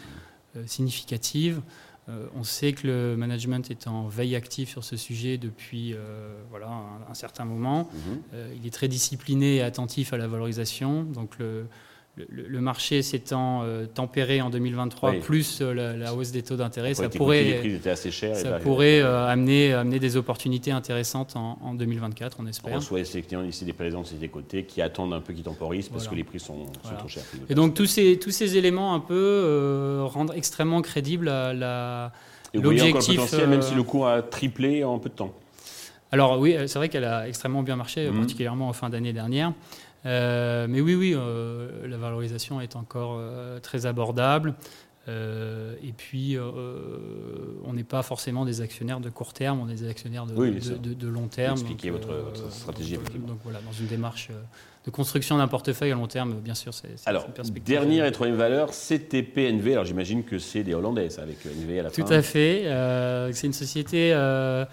euh, 0.56 0.64
significative. 0.66 1.60
Euh, 2.08 2.26
on 2.36 2.44
sait 2.44 2.72
que 2.72 2.86
le 2.86 3.16
management 3.16 3.68
est 3.70 3.88
en 3.88 4.06
veille 4.06 4.36
active 4.36 4.68
sur 4.68 4.84
ce 4.84 4.96
sujet 4.96 5.38
depuis 5.38 5.92
euh, 5.94 6.36
voilà, 6.50 6.68
un, 7.08 7.14
certain 7.14 7.44
moment. 7.44 7.90
Mhm. 7.92 8.38
il 8.56 8.66
est 8.66 8.70
très 8.70 8.88
discipliné 8.88 9.56
et 9.56 9.62
attentif 9.62 10.12
à 10.12 10.16
la 10.16 10.28
valorisation. 10.28 11.02
Donc 11.02 11.38
le, 11.38 11.66
le, 12.16 12.60
marché 12.60 13.02
s'étant 13.02 13.62
euh, 13.62 13.86
tempéré 13.86 14.40
en 14.40 14.48
2023, 14.48 15.14
plus 15.14 15.58
euh, 15.60 15.96
la, 15.96 16.14
hausse 16.14 16.30
des 16.32 16.42
taux 16.42 16.56
d'intérêt, 16.56 16.94
ça 16.94 17.08
pourrait, 17.08 17.62
ça 17.84 18.58
pourrait 18.60 19.00
euh, 19.00 19.26
amener, 19.26 19.74
amener 19.74 19.98
des 19.98 20.16
opportunités 20.16 20.70
intéressantes 20.70 21.36
en, 21.36 21.74
2024, 21.74 22.38
on 22.40 22.46
espère. 22.46 22.72
On 22.72 22.76
reçoit 22.76 23.00
effectivement 23.00 23.44
ici 23.44 23.64
des 23.64 23.74
présidents 23.74 24.00
de 24.00 24.06
ces 24.06 24.28
côtés 24.28 24.64
qui 24.64 24.80
attendent 24.80 25.12
un 25.12 25.20
peu, 25.20 25.34
qui 25.34 25.42
temporisent 25.42 25.88
parce 25.88 26.08
que 26.08 26.14
les 26.14 26.24
prix 26.24 26.40
sont, 26.40 26.66
trop 26.98 27.08
chers. 27.08 27.22
Et 27.50 27.54
donc 27.54 27.74
tous 27.74 27.86
ces, 27.86 28.18
tous 28.18 28.30
ces 28.30 28.56
éléments 28.56 28.94
un 28.94 29.00
peu 29.00 30.00
rendent 30.04 30.32
extrêmement 30.34 30.80
crédible 30.80 31.30
l'objectif. 32.54 33.34
même 33.46 33.62
si 33.62 33.74
le 33.74 33.82
cours 33.82 34.08
a 34.08 34.22
triplé 34.22 34.84
en 34.84 34.98
peu 34.98 35.10
de 35.10 35.14
temps. 35.14 35.34
Alors 36.12 36.38
oui, 36.38 36.56
c'est 36.66 36.78
vrai 36.78 36.88
qu'elle 36.88 37.04
a 37.04 37.28
extrêmement 37.28 37.62
bien 37.62 37.76
marché, 37.76 38.08
mmh. 38.08 38.16
particulièrement 38.16 38.68
en 38.68 38.72
fin 38.72 38.88
d'année 38.88 39.12
dernière. 39.12 39.52
Euh, 40.06 40.66
mais 40.68 40.80
oui, 40.80 40.94
oui, 40.94 41.14
euh, 41.16 41.86
la 41.86 41.96
valorisation 41.96 42.60
est 42.60 42.76
encore 42.76 43.16
euh, 43.18 43.58
très 43.60 43.86
abordable. 43.86 44.54
et 45.08 45.92
puis, 45.96 46.36
on 47.64 47.72
n'est 47.72 47.84
pas 47.84 48.02
forcément 48.02 48.44
des 48.44 48.60
actionnaires 48.60 49.00
de 49.00 49.10
court 49.10 49.32
terme, 49.32 49.60
on 49.60 49.68
est 49.68 49.74
des 49.74 49.88
actionnaires 49.88 50.26
de, 50.26 50.34
de, 50.34 51.08
long 51.08 51.28
terme. 51.28 51.54
Expliquez 51.54 51.90
votre, 51.90 52.12
votre, 52.12 52.52
stratégie, 52.52 52.94
effectivement. 52.94 53.28
Donc 53.28 53.38
voilà, 53.44 53.60
dans 53.60 53.72
une 53.72 53.86
démarche 53.86 54.30
de 54.84 54.90
construction 54.90 55.38
d'un 55.38 55.48
portefeuille 55.48 55.92
à 55.92 55.94
long 55.94 56.06
terme, 56.06 56.34
bien 56.34 56.54
sûr, 56.54 56.72
c'est 56.74 56.94
Alors, 57.06 57.26
dernière 57.64 58.04
et 58.04 58.12
troisième 58.12 58.38
valeur, 58.38 58.70
CTPNV. 58.70 59.72
Alors, 59.72 59.84
j'imagine 59.84 60.24
que 60.24 60.38
c'est 60.38 60.62
des 60.62 60.74
Hollandais, 60.74 61.18
avec 61.20 61.44
NV 61.44 61.78
à 61.78 61.82
la 61.84 61.90
fin. 61.90 62.02
Tout 62.02 62.12
à 62.12 62.22
fait. 62.22 62.64
c'est 63.32 63.46
une 63.46 63.52
société 63.52 64.12
euh, 64.12 64.64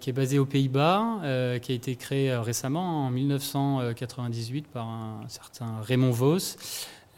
qui 0.00 0.10
est 0.10 0.12
basé 0.12 0.38
aux 0.38 0.46
Pays-Bas, 0.46 1.20
euh, 1.22 1.58
qui 1.58 1.72
a 1.72 1.74
été 1.74 1.94
créé 1.94 2.30
euh, 2.30 2.40
récemment 2.40 3.06
en 3.06 3.10
1998 3.10 4.66
par 4.66 4.88
un 4.88 5.20
certain 5.28 5.80
Raymond 5.82 6.10
Vos, 6.10 6.56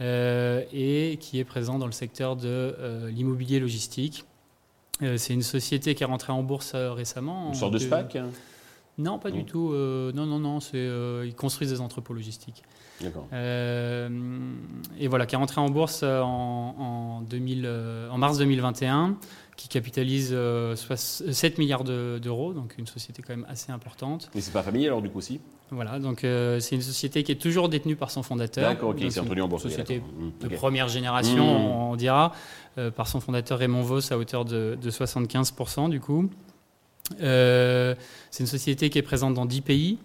et 0.01 1.19
qui 1.21 1.39
est 1.39 1.45
présent 1.45 1.79
dans 1.79 1.87
le 1.87 1.93
secteur 1.93 2.37
de 2.37 3.09
l'immobilier 3.09 3.61
logistique. 3.61 4.25
c'est 5.17 5.35
une 5.35 5.43
société 5.43 5.95
qui 5.95 6.03
est 6.03 6.07
rentrée 6.07 6.33
en 6.33 6.43
bourse 6.43 6.75
récemment. 6.75 7.49
Une 7.49 7.55
sorte 7.55 7.75
de 7.75 7.79
SPAC 7.79 8.17
hein? 8.17 8.31
Non, 8.97 9.19
pas 9.19 9.31
du 9.31 9.45
tout. 9.45 9.75
non, 9.75 10.25
non, 10.25 10.39
non. 10.39 10.59
ils 10.73 11.35
construisent 11.37 11.71
des 11.71 11.83
entrepôts 11.83 12.15
logistiques. 12.15 12.63
D'accord. 13.03 13.27
et 13.33 15.09
voilà, 15.09 15.27
qui 15.27 15.35
est 15.35 15.39
rentrée 15.39 15.61
en 15.61 15.69
bourse 15.69 16.03
en, 16.03 16.75
en, 16.79 17.21
2000, 17.21 17.69
en 18.11 18.17
mars 18.17 18.39
2021 18.39 19.17
qui 19.61 19.69
capitalise 19.69 20.35
7 20.75 21.59
milliards 21.59 21.85
d'euros, 21.85 22.55
donc 22.55 22.77
une 22.79 22.87
société 22.87 23.21
quand 23.21 23.37
même 23.37 23.47
assez 23.47 23.71
importante. 23.71 24.31
Mais 24.35 24.41
c'est 24.41 24.53
pas 24.53 24.63
familier 24.63 24.87
alors 24.87 25.03
du 25.03 25.11
coup 25.11 25.19
aussi? 25.19 25.39
Voilà, 25.71 25.99
donc 25.99 26.21
c'est 26.21 26.73
une 26.73 26.81
société 26.81 27.23
qui 27.23 27.33
est 27.33 27.41
toujours 27.41 27.69
détenue 27.69 27.95
par 27.95 28.11
son 28.11 28.23
fondateur. 28.23 28.71
D'accord, 28.71 28.91
ok, 28.91 29.05
c'est 29.11 29.21
introduit 29.21 29.43
en 29.43 29.49
bourse. 29.49 29.65
Une 29.65 29.71
société 29.71 30.03
de 30.41 30.49
première 30.49 30.89
génération, 30.89 31.45
mmh. 31.45 31.91
on 31.93 31.97
dira, 31.97 32.33
par 32.97 33.07
son 33.07 33.21
fondateur 33.21 33.59
Raymond 33.59 33.83
Vos 33.83 34.11
à 34.11 34.17
hauteur 34.17 34.47
de, 34.47 34.79
de 34.81 34.91
75% 34.91 35.91
du 35.91 36.01
coup. 36.01 36.31
c'est 37.19 37.97
une 38.41 38.47
société 38.47 38.89
qui 38.89 38.99
est 38.99 39.03
présente 39.03 39.35
dans 39.35 39.45
10 39.45 39.61
pays. 39.61 39.99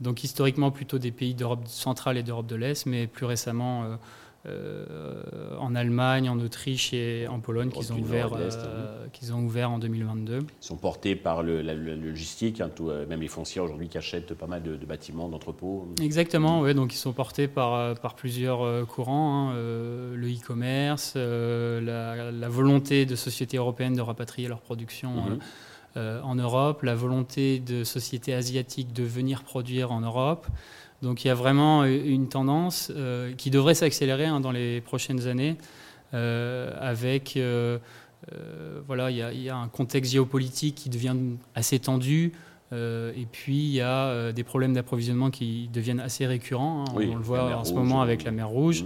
Donc 0.00 0.24
historiquement 0.24 0.70
plutôt 0.70 0.98
des 0.98 1.10
pays 1.10 1.34
d'Europe 1.34 1.66
centrale 1.66 2.16
et 2.16 2.22
d'Europe 2.22 2.46
de 2.46 2.56
l'Est, 2.56 2.86
mais 2.86 3.06
plus 3.06 3.26
récemment 3.26 3.98
euh, 4.44 4.84
euh, 4.90 5.56
en 5.58 5.74
Allemagne, 5.76 6.28
en 6.28 6.38
Autriche 6.40 6.92
et 6.92 7.28
en 7.28 7.38
Pologne 7.38 7.70
qu'ils 7.70 7.92
ont, 7.92 7.98
ouvert, 7.98 8.32
euh, 8.34 9.06
qu'ils 9.12 9.32
ont 9.32 9.40
ouvert 9.40 9.70
en 9.70 9.78
2022. 9.78 10.38
Ils 10.40 10.46
sont 10.58 10.76
portés 10.76 11.14
par 11.14 11.42
le, 11.42 11.62
la, 11.62 11.74
logistique, 11.74 12.60
hein, 12.60 12.68
tout, 12.74 12.90
même 13.08 13.20
les 13.20 13.28
fonciers 13.28 13.60
aujourd'hui 13.60 13.88
qui 13.88 13.98
achètent 13.98 14.34
pas 14.34 14.48
mal 14.48 14.62
de, 14.62 14.76
bâtiments, 14.84 15.28
d'entrepôts. 15.28 15.86
Exactement, 16.02 16.72
donc 16.74 16.92
ils 16.92 16.98
sont 16.98 17.12
portés 17.12 17.46
par, 17.46 17.94
par 18.00 18.16
plusieurs 18.16 18.86
courants, 18.88 19.50
hein, 19.50 19.54
le 19.54 20.26
e-commerce, 20.26 21.14
la, 21.14 22.32
la, 22.32 22.48
volonté 22.48 23.06
de 23.06 23.14
sociétés 23.14 23.58
européennes 23.58 23.94
de 23.94 24.00
rapatrier 24.00 24.48
leur 24.48 24.60
production. 24.60 25.12
Mhm. 25.12 25.38
Euh, 25.96 26.22
en 26.22 26.36
Europe, 26.36 26.82
la 26.82 26.94
volonté 26.94 27.58
de 27.58 27.84
sociétés 27.84 28.32
asiatiques 28.32 28.94
de 28.94 29.02
venir 29.02 29.42
produire 29.42 29.92
en 29.92 30.00
Europe. 30.00 30.46
Donc 31.02 31.24
il 31.24 31.28
y 31.28 31.30
a 31.30 31.34
vraiment 31.34 31.84
une 31.84 32.28
tendance 32.28 32.92
euh, 32.94 33.32
qui 33.34 33.50
devrait 33.50 33.74
s'accélérer 33.74 34.26
hein, 34.26 34.40
dans 34.40 34.52
les 34.52 34.80
prochaines 34.80 35.26
années, 35.26 35.56
euh, 36.14 36.72
avec 36.80 37.38
voilà, 38.86 39.10
il 39.10 39.42
y, 39.42 39.48
a 39.48 39.56
un 39.56 39.68
contexte 39.68 40.12
géopolitique 40.12 40.76
qui 40.76 40.90
devient 40.90 41.16
assez 41.56 41.80
tendu. 41.80 42.32
et 42.72 43.26
puis 43.32 43.58
il 43.58 43.72
y 43.72 43.80
a 43.80 44.32
des 44.32 44.44
problèmes 44.44 44.74
d'approvisionnement 44.74 45.30
qui 45.30 45.68
deviennent 45.72 46.00
assez 46.00 46.26
récurrents. 46.26 46.84
Hein. 46.86 46.92
on 46.94 47.00
le 47.00 47.22
voit 47.22 47.56
en 47.56 47.64
ce 47.64 47.74
moment 47.74 48.00
avec 48.00 48.22
la 48.22 48.30
mer 48.30 48.48
Rouge. 48.48 48.84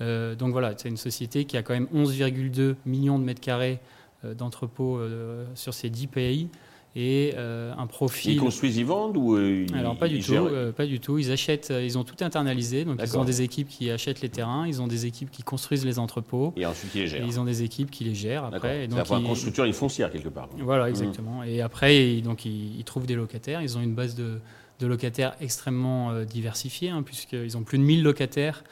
donc 0.00 0.52
voilà, 0.52 0.74
c'est 0.76 0.90
une 0.90 0.98
société 0.98 1.46
qui 1.46 1.56
a 1.56 1.62
quand 1.62 1.72
même 1.72 1.88
11,2 1.94 2.74
millions 2.84 3.18
de 3.18 3.24
mètres 3.24 3.40
carrés 3.40 3.80
euh, 4.24 4.34
d'entrepôts 4.34 4.98
euh, 4.98 5.44
sur 5.54 5.74
ces 5.74 5.90
10 5.90 6.06
pays 6.08 6.48
et 6.96 7.32
euh, 7.36 7.72
un 7.76 7.86
profil. 7.86 8.34
Ils 8.34 8.40
construisent, 8.40 8.76
ils 8.76 8.84
vendent 8.84 9.16
ou 9.16 9.36
Alors 9.74 9.96
pas 9.96 10.08
du 10.08 10.20
tout, 10.20 10.48
pas 10.76 10.86
du 10.86 11.00
tout. 11.00 11.18
Ils 11.18 11.32
achètent, 11.32 11.72
ils 11.82 11.98
ont 11.98 12.04
tout 12.04 12.22
internalisé. 12.24 12.84
Donc 12.84 13.00
ils 13.02 13.18
ont 13.18 13.24
des 13.24 13.42
équipes 13.42 13.68
qui 13.68 13.90
achètent 13.90 14.20
les 14.20 14.28
terrains, 14.28 14.66
ils 14.66 14.80
ont 14.80 14.86
des 14.86 15.06
équipes 15.06 15.30
qui 15.30 15.42
construisent 15.42 15.84
les 15.84 15.98
entrepôts. 15.98 16.52
Et 16.56 16.66
ensuite 16.66 16.94
ils 16.94 17.02
les 17.02 17.06
gèrent. 17.06 17.26
ils 17.26 17.40
ont 17.40 17.44
des 17.44 17.62
équipes 17.62 17.90
qui 17.90 18.04
les 18.04 18.14
gèrent 18.14 18.44
après. 18.44 18.88
C'est 18.90 18.96
la 18.96 19.20
construction, 19.20 19.64
ils 19.64 19.72
foncière 19.72 20.10
quelque 20.10 20.28
part. 20.28 20.48
Voilà, 20.58 20.88
exactement. 20.88 21.42
Et 21.42 21.60
après, 21.60 22.20
donc 22.20 22.44
ils, 22.44 22.84
trouvent 22.84 23.06
des 23.06 23.16
locataires. 23.16 23.62
Ils 23.62 23.76
ont 23.76 23.80
une 23.80 23.94
base 23.94 24.14
de, 24.14 24.40
locataires 24.80 25.34
extrêmement 25.40 26.22
diversifiée, 26.24 26.90
hein, 26.90 27.02
puisqu'ils 27.02 27.56
ont 27.56 27.62
plus 27.62 27.78
de 27.78 27.84
1000 27.84 28.02
locataires. 28.02 28.62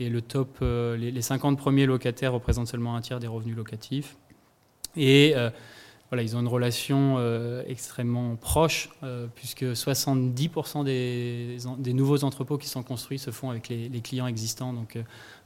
Et 0.00 0.08
le 0.08 0.22
top, 0.22 0.58
les, 0.60 1.10
les 1.10 1.22
50 1.22 1.58
premiers 1.58 1.86
locataires 1.86 2.32
représentent 2.32 2.68
seulement 2.68 2.96
un 2.96 3.00
tiers 3.00 3.20
des 3.20 3.26
revenus 3.26 3.56
locatifs. 3.56 4.16
Et 4.96 5.32
euh, 5.36 5.50
voilà, 6.10 6.22
ils 6.22 6.36
ont 6.36 6.40
une 6.40 6.48
relation 6.48 7.16
euh, 7.18 7.62
extrêmement 7.66 8.36
proche, 8.36 8.90
euh, 9.02 9.26
puisque 9.34 9.64
70% 9.64 10.84
des, 10.84 11.92
nouveaux 11.92 12.24
entrepôts 12.24 12.56
qui 12.56 12.68
sont 12.68 12.82
construits 12.82 13.18
se 13.18 13.30
font 13.30 13.50
avec 13.50 13.68
les, 13.68 14.00
clients 14.00 14.26
existants. 14.26 14.72
Donc 14.72 14.98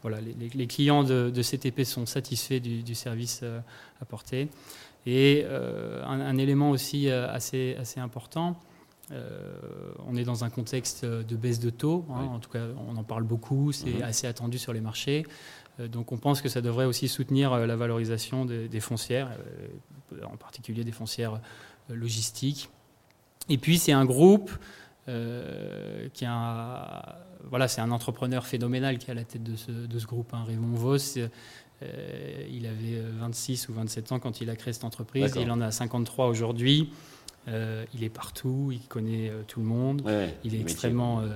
voilà, 0.02 0.18
les, 0.20 0.66
clients 0.66 1.02
de, 1.02 1.42
CTP 1.42 1.84
sont 1.84 2.06
satisfaits 2.06 2.60
du, 2.60 2.94
service 2.94 3.42
apporté. 4.00 4.48
Et 5.04 5.44
un, 6.06 6.38
élément 6.38 6.70
aussi 6.70 7.10
assez 7.10 7.76
important, 7.96 8.56
on 9.10 10.16
est 10.16 10.24
dans 10.24 10.44
un 10.44 10.50
contexte 10.50 11.04
de 11.04 11.36
baisse 11.36 11.60
de 11.60 11.70
taux, 11.70 12.06
hein, 12.10 12.24
en 12.32 12.38
tout 12.38 12.50
cas 12.50 12.66
on 12.88 12.96
en 12.96 13.04
parle 13.04 13.24
beaucoup, 13.24 13.72
c'est 13.72 13.90
mm-hmm. 13.90 14.04
assez 14.04 14.26
attendu 14.26 14.58
sur 14.58 14.72
les 14.72 14.80
marchés. 14.80 15.26
Euh, 15.80 15.88
donc 15.88 16.12
on 16.12 16.18
pense 16.18 16.40
que 16.40 16.48
ça 16.48 16.60
devrait 16.60 16.84
aussi 16.84 17.08
soutenir 17.08 17.52
euh, 17.52 17.66
la 17.66 17.76
valorisation 17.76 18.44
des, 18.44 18.80
foncières, 18.80 19.30
euh, 20.12 20.24
en 20.24 20.36
particulier 20.36 20.84
des 20.84 20.92
foncières 20.92 21.40
logistiques. 21.88 22.70
Et 23.48 23.58
puis 23.58 23.78
c'est 23.78 23.92
un 23.92 24.04
groupe 24.04 24.52
qui 26.14 26.24
a, 26.24 27.18
voilà, 27.50 27.66
c'est 27.66 27.80
un 27.80 27.90
entrepreneur 27.90 28.46
phénoménal 28.46 28.98
qui 28.98 29.08
est 29.08 29.10
à 29.10 29.14
la 29.14 29.24
tête 29.24 29.42
de 29.42 29.56
ce, 29.56 30.06
groupe, 30.06 30.32
hein, 30.32 30.44
Raymond 30.46 30.76
Vos. 30.76 30.96
il 31.82 32.66
avait 32.66 33.00
26 33.18 33.68
ou 33.68 33.72
27 33.72 34.12
ans 34.12 34.20
quand 34.20 34.40
il 34.40 34.48
a 34.48 34.54
créé 34.54 34.72
cette 34.72 34.84
entreprise, 34.84 35.36
il 35.36 35.50
en 35.50 35.60
a 35.60 35.72
53 35.72 36.28
aujourd'hui. 36.28 36.92
Euh, 37.48 37.84
il 37.92 38.04
est 38.04 38.08
partout, 38.08 38.70
il 38.72 38.86
connaît 38.86 39.28
euh, 39.28 39.42
tout 39.46 39.60
le 39.60 39.66
monde, 39.66 40.02
il 40.44 40.54
est 40.54 40.60
extrêmement, 40.60 41.20
euh, 41.20 41.26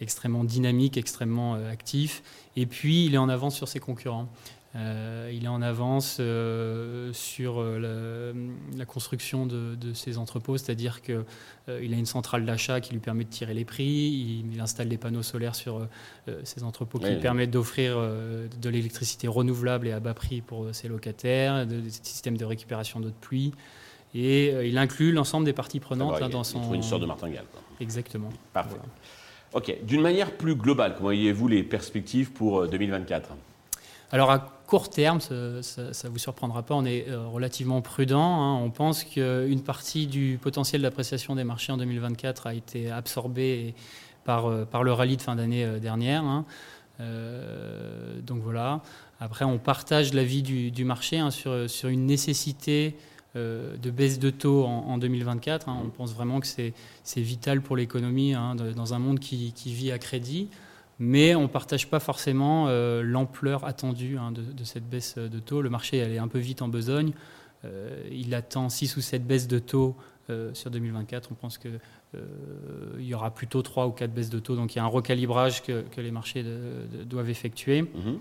extrêmement 0.00 0.44
dynamique, 0.44 0.96
extrêmement 0.96 1.54
actif, 1.54 2.22
et 2.56 2.66
puis 2.66 3.06
il 3.06 3.14
est 3.14 3.18
en 3.18 3.28
avance 3.28 3.54
sur 3.54 3.68
ses 3.68 3.78
concurrents. 3.78 4.28
il 4.74 5.44
est 5.44 5.48
en 5.48 5.62
avance 5.62 6.20
sur 7.12 7.62
la, 7.62 8.84
construction 8.86 9.46
de, 9.46 9.92
ses 9.94 10.18
entrepôts, 10.18 10.56
c'est-à-dire 10.56 11.00
qu'il 11.02 11.14
a 11.68 11.96
une 11.96 12.06
centrale 12.06 12.44
d'achat 12.44 12.80
qui 12.80 12.92
lui 12.92 13.00
permet 13.00 13.24
de 13.24 13.30
tirer 13.30 13.54
les 13.54 13.64
prix, 13.64 14.42
il, 14.52 14.60
installe 14.60 14.88
des 14.88 14.98
panneaux 14.98 15.22
solaires 15.22 15.54
sur 15.54 15.86
ses 16.42 16.64
entrepôts 16.64 16.98
qui 16.98 17.10
lui 17.10 17.20
permettent 17.20 17.52
d'offrir 17.52 17.98
de 17.98 18.68
l'électricité 18.68 19.28
renouvelable 19.28 19.86
et 19.86 19.92
à 19.92 20.00
bas 20.00 20.14
prix 20.14 20.40
pour 20.40 20.74
ses 20.74 20.88
locataires, 20.88 21.66
des 21.66 21.90
systèmes 21.90 22.36
de 22.36 22.44
récupération 22.44 22.98
d'eau 22.98 23.10
de 23.10 23.14
pluie. 23.20 23.52
Et 24.14 24.50
euh, 24.52 24.66
il 24.66 24.76
inclut 24.78 25.12
l'ensemble 25.12 25.46
des 25.46 25.52
parties 25.52 25.80
prenantes 25.80 26.20
bah, 26.20 26.28
dans 26.28 26.44
son. 26.44 26.74
une 26.74 26.82
sorte 26.82 27.02
de 27.02 27.06
martingale. 27.06 27.44
Exactement. 27.80 28.28
Parfait. 28.52 28.76
Ok. 29.54 29.74
D'une 29.84 30.02
manière 30.02 30.32
plus 30.32 30.54
globale, 30.54 30.92
comment 30.92 31.08
voyez-vous 31.08 31.48
les 31.48 31.62
perspectives 31.62 32.30
pour 32.32 32.68
2024 32.68 33.30
euh, 33.30 33.34
Alors 34.10 34.30
à 34.30 34.38
court 34.66 34.90
terme, 34.90 35.20
ça 35.20 35.36
ne 35.36 36.08
vous 36.08 36.18
surprendra 36.18 36.62
pas, 36.62 36.74
on 36.74 36.84
est 36.84 37.08
euh, 37.08 37.26
relativement 37.26 37.80
prudent. 37.80 38.20
Hein. 38.20 38.56
On 38.62 38.70
pense 38.70 39.04
qu'une 39.04 39.62
partie 39.62 40.06
du 40.06 40.38
potentiel 40.40 40.82
d'appréciation 40.82 41.34
des 41.34 41.44
marchés 41.44 41.72
en 41.72 41.78
2024 41.78 42.46
a 42.46 42.54
été 42.54 42.90
absorbée 42.90 43.74
par, 44.24 44.66
par 44.66 44.82
le 44.82 44.92
rallye 44.92 45.16
de 45.16 45.22
fin 45.22 45.36
d'année 45.36 45.66
dernière. 45.80 46.22
Hein. 46.22 46.44
donc 48.22 48.40
voilà. 48.42 48.82
Après, 49.20 49.44
on 49.44 49.58
partage 49.58 50.14
l'avis 50.14 50.42
du, 50.42 50.70
du 50.70 50.84
marché 50.84 51.18
hein, 51.18 51.30
sur, 51.30 51.68
sur, 51.68 51.88
une 51.88 52.06
nécessité 52.06 52.96
de 53.34 53.90
baisse 53.90 54.18
de 54.18 54.30
taux 54.30 54.64
en, 54.64 54.98
2024. 54.98 55.68
Hein. 55.68 55.78
On 55.84 55.88
pense 55.88 56.14
vraiment 56.14 56.40
que 56.40 56.46
c'est 56.46 57.20
vital 57.20 57.62
pour 57.62 57.76
l'économie 57.76 58.34
hein, 58.34 58.54
dans 58.54 58.94
un 58.94 58.98
monde 58.98 59.18
qui, 59.20 59.52
vit 59.66 59.90
à 59.90 59.98
crédit. 59.98 60.48
Mais 60.98 61.34
on 61.34 61.42
ne 61.42 61.46
partage 61.48 61.88
pas 61.88 61.98
forcément 61.98 62.66
euh, 62.68 63.02
l'ampleur 63.02 63.64
attendue 63.64 64.18
hein, 64.18 64.32
de, 64.32 64.64
cette 64.64 64.88
baisse 64.88 65.16
de 65.18 65.38
taux. 65.40 65.62
Le 65.62 65.70
marché 65.70 65.96
elle 65.96 66.12
est 66.12 66.18
un 66.18 66.28
peu 66.28 66.38
vite 66.38 66.62
en 66.62 66.68
besogne. 66.68 67.12
Euh, 67.64 68.02
il 68.10 68.34
attend 68.34 68.68
6 68.68 68.96
ou 68.96 69.00
7 69.00 69.26
baisses 69.26 69.48
de 69.48 69.58
taux 69.58 69.96
sur 70.54 70.70
2024. 70.70 71.28
On 71.30 71.34
pense 71.34 71.58
qu'il 71.58 71.78
y 73.00 73.14
aura 73.14 73.34
plutôt 73.34 73.60
3 73.60 73.86
ou 73.86 73.90
4 73.90 74.12
baisses 74.12 74.30
de 74.30 74.38
taux. 74.38 74.56
Donc 74.56 74.74
il 74.74 74.78
y 74.78 74.80
a 74.80 74.84
un 74.84 74.88
recalibrage 74.88 75.62
que, 75.62 75.84
les 75.96 76.10
marchés 76.10 76.44
doivent 77.04 77.30
effectuer. 77.30 77.82
Mm-hmm. 77.82 78.18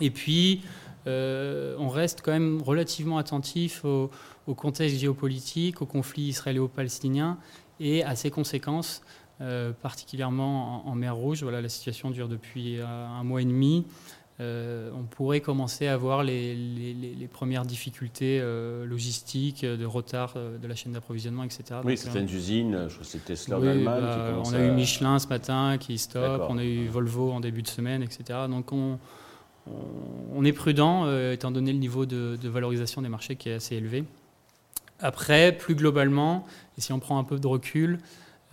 Et 0.00 0.10
puis, 0.10 0.62
on 1.06 1.88
reste 1.88 2.20
quand 2.22 2.32
même 2.32 2.60
relativement 2.60 3.18
attentif 3.18 3.84
aux 3.84 4.10
au 4.46 4.54
contexte 4.54 4.98
géopolitique, 4.98 5.82
au 5.82 5.86
conflit 5.86 6.24
israélo-palestinien 6.24 7.38
et 7.80 8.04
à 8.04 8.14
ses 8.14 8.30
conséquences, 8.30 9.02
euh, 9.40 9.72
particulièrement 9.72 10.86
en, 10.88 10.94
mer 10.94 11.16
Rouge. 11.16 11.42
Voilà, 11.42 11.60
la 11.60 11.68
situation 11.68 12.10
dure 12.10 12.28
depuis 12.28 12.78
euh, 12.78 12.86
un 12.86 13.24
mois 13.24 13.42
et 13.42 13.44
demi. 13.44 13.84
Euh, 14.40 14.90
on 14.96 15.04
pourrait 15.04 15.40
commencer 15.40 15.86
à 15.86 15.96
voir 15.96 16.24
les, 16.24 17.28
premières 17.32 17.64
difficultés 17.64 18.42
logistiques, 18.84 19.64
de 19.64 19.86
retard 19.86 20.34
de 20.34 20.66
la 20.66 20.74
chaîne 20.74 20.92
d'approvisionnement, 20.92 21.44
etc. 21.44 21.80
Oui, 21.84 21.96
certaines 21.96 22.28
usines, 22.28 22.86
je 22.88 22.94
crois 22.94 23.04
que 23.04 23.10
c'est 23.10 23.24
Tesla 23.24 23.58
oui, 23.58 23.84
bah, 23.84 24.40
on 24.44 24.52
a 24.52 24.60
eu 24.60 24.70
Michelin 24.72 25.18
ce 25.18 25.28
matin 25.28 25.78
qui 25.78 25.98
stoppe, 25.98 26.42
on 26.48 26.58
a 26.58 26.64
eu 26.64 26.86
Volvo 26.88 27.30
en 27.30 27.40
début 27.40 27.62
de 27.62 27.68
semaine, 27.68 28.02
etc. 28.02 28.40
Donc 28.48 28.72
on, 28.72 28.98
on 30.32 30.44
est 30.44 30.52
prudent, 30.52 31.10
étant 31.30 31.50
donné 31.50 31.72
le 31.72 31.78
niveau 31.78 32.06
de, 32.06 32.36
de, 32.40 32.48
valorisation 32.48 33.02
des 33.02 33.08
marchés 33.08 33.36
qui 33.36 33.48
est 33.48 33.54
assez 33.54 33.76
élevé. 33.76 34.04
Après, 35.00 35.56
plus 35.56 35.74
globalement, 35.74 36.46
et 36.78 36.80
si 36.80 36.92
on 36.92 37.00
prend 37.00 37.18
un 37.18 37.24
peu 37.24 37.38
de 37.38 37.46
recul, 37.46 37.98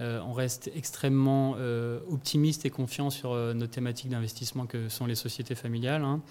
euh, 0.02 0.20
on 0.26 0.34
reste 0.34 0.72
extrêmement 0.76 1.56
euh, 1.60 2.00
optimiste 2.10 2.66
et 2.66 2.72
confiant 2.72 3.12
sur 3.12 3.34
euh, 3.34 3.54
nos 3.54 3.68
thématiques 3.68 4.10
d'investissement 4.10 4.66
que 4.66 4.90
sont 4.90 5.06
les 5.06 5.14
sociétés 5.14 5.54
familiales. 5.54 6.04
Hein. 6.04 6.22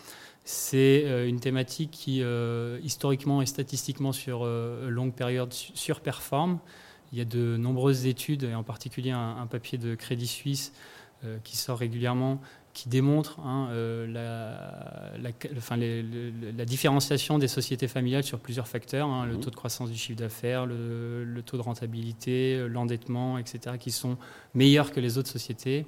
C'est 0.44 1.28
une 1.28 1.38
thématique 1.38 1.90
qui, 1.92 2.24
historiquement 2.82 3.42
et 3.42 3.46
statistiquement, 3.46 4.10
sur 4.10 4.46
longue 4.46 5.12
période, 5.12 5.52
surperforme. 5.52 6.58
Il 7.12 7.18
y 7.18 7.20
a 7.20 7.26
de 7.26 7.58
nombreuses 7.58 8.06
études, 8.06 8.44
et 8.44 8.54
en 8.54 8.62
particulier 8.62 9.10
un, 9.10 9.46
papier 9.48 9.76
de 9.76 9.94
Crédit 9.94 10.26
Suisse 10.26 10.72
qui 11.44 11.58
sort 11.58 11.78
régulièrement, 11.78 12.40
qui 12.72 12.88
démontre 12.88 13.40
hein, 13.40 13.68
la, 14.08 15.12
la, 15.18 16.64
différenciation 16.64 17.38
des 17.38 17.48
sociétés 17.48 17.88
familiales 17.88 18.22
sur 18.22 18.38
plusieurs 18.38 18.68
facteurs, 18.68 19.08
hein, 19.08 19.26
le 19.26 19.34
mmh. 19.34 19.40
taux 19.40 19.50
de 19.50 19.56
croissance 19.56 19.90
du 19.90 19.96
chiffre 19.96 20.18
d'affaires, 20.18 20.66
le, 20.66 21.42
taux 21.44 21.56
de 21.56 21.62
rentabilité, 21.62 22.68
l'endettement, 22.68 23.38
etc., 23.38 23.76
qui 23.78 23.90
sont 23.90 24.16
meilleurs 24.54 24.92
que 24.92 25.00
les 25.00 25.18
autres 25.18 25.28
sociétés. 25.28 25.84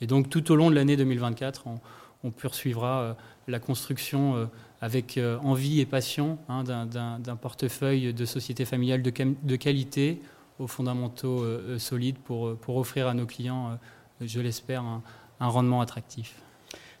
Et 0.00 0.06
donc 0.06 0.30
tout 0.30 0.52
au 0.52 0.56
long 0.56 0.70
de 0.70 0.76
l'année 0.76 0.96
2024, 0.96 1.64
on, 1.66 2.30
poursuivra 2.30 3.16
la 3.48 3.58
construction 3.58 4.48
avec 4.82 5.18
envie 5.42 5.80
et 5.80 5.86
passion 5.86 6.38
hein, 6.48 6.64
d'un 6.64 7.36
portefeuille 7.36 8.12
de 8.12 8.24
sociétés 8.26 8.66
familiales 8.66 9.02
de, 9.02 9.12
de 9.42 9.56
qualité 9.56 10.20
aux 10.58 10.66
fondamentaux 10.66 11.46
solides 11.78 12.18
pour, 12.18 12.56
pour 12.56 12.76
offrir 12.76 13.08
à 13.08 13.14
nos 13.14 13.24
clients, 13.24 13.78
je 14.20 14.40
l'espère, 14.40 14.82
un, 14.82 15.02
un 15.40 15.48
rendement 15.48 15.80
attractif. 15.80 16.34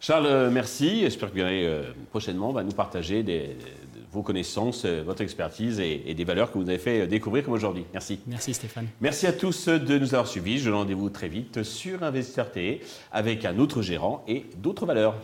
Charles, 0.00 0.26
euh, 0.26 0.50
merci. 0.50 1.00
J'espère 1.00 1.28
que 1.28 1.34
vous 1.34 1.36
viendrez 1.36 1.66
euh, 1.66 1.82
prochainement 2.08 2.52
nous 2.62 2.72
partager 2.72 3.22
des, 3.22 3.56
vos 4.10 4.22
connaissances, 4.22 4.84
euh, 4.86 5.02
votre 5.04 5.20
expertise 5.20 5.78
et, 5.78 6.14
des 6.14 6.24
valeurs 6.24 6.50
que 6.50 6.58
vous 6.58 6.68
avez 6.68 6.78
fait 6.78 7.06
découvrir 7.06 7.44
comme 7.44 7.52
aujourd'hui. 7.52 7.84
Merci. 7.92 8.18
Merci 8.26 8.54
Stéphane. 8.54 8.88
Merci 9.00 9.26
à 9.26 9.32
tous 9.32 9.68
de 9.68 9.98
nous 9.98 10.14
avoir 10.14 10.26
suivis. 10.26 10.58
Je 10.58 10.70
rendez-vous 10.70 11.10
très 11.10 11.28
vite 11.28 11.62
sur 11.62 12.02
Investisseur 12.02 12.50
TV 12.50 12.80
avec 13.12 13.44
un 13.44 13.58
autre 13.58 13.82
gérant 13.82 14.24
et 14.26 14.46
d'autres 14.56 14.86
valeurs. 14.86 15.14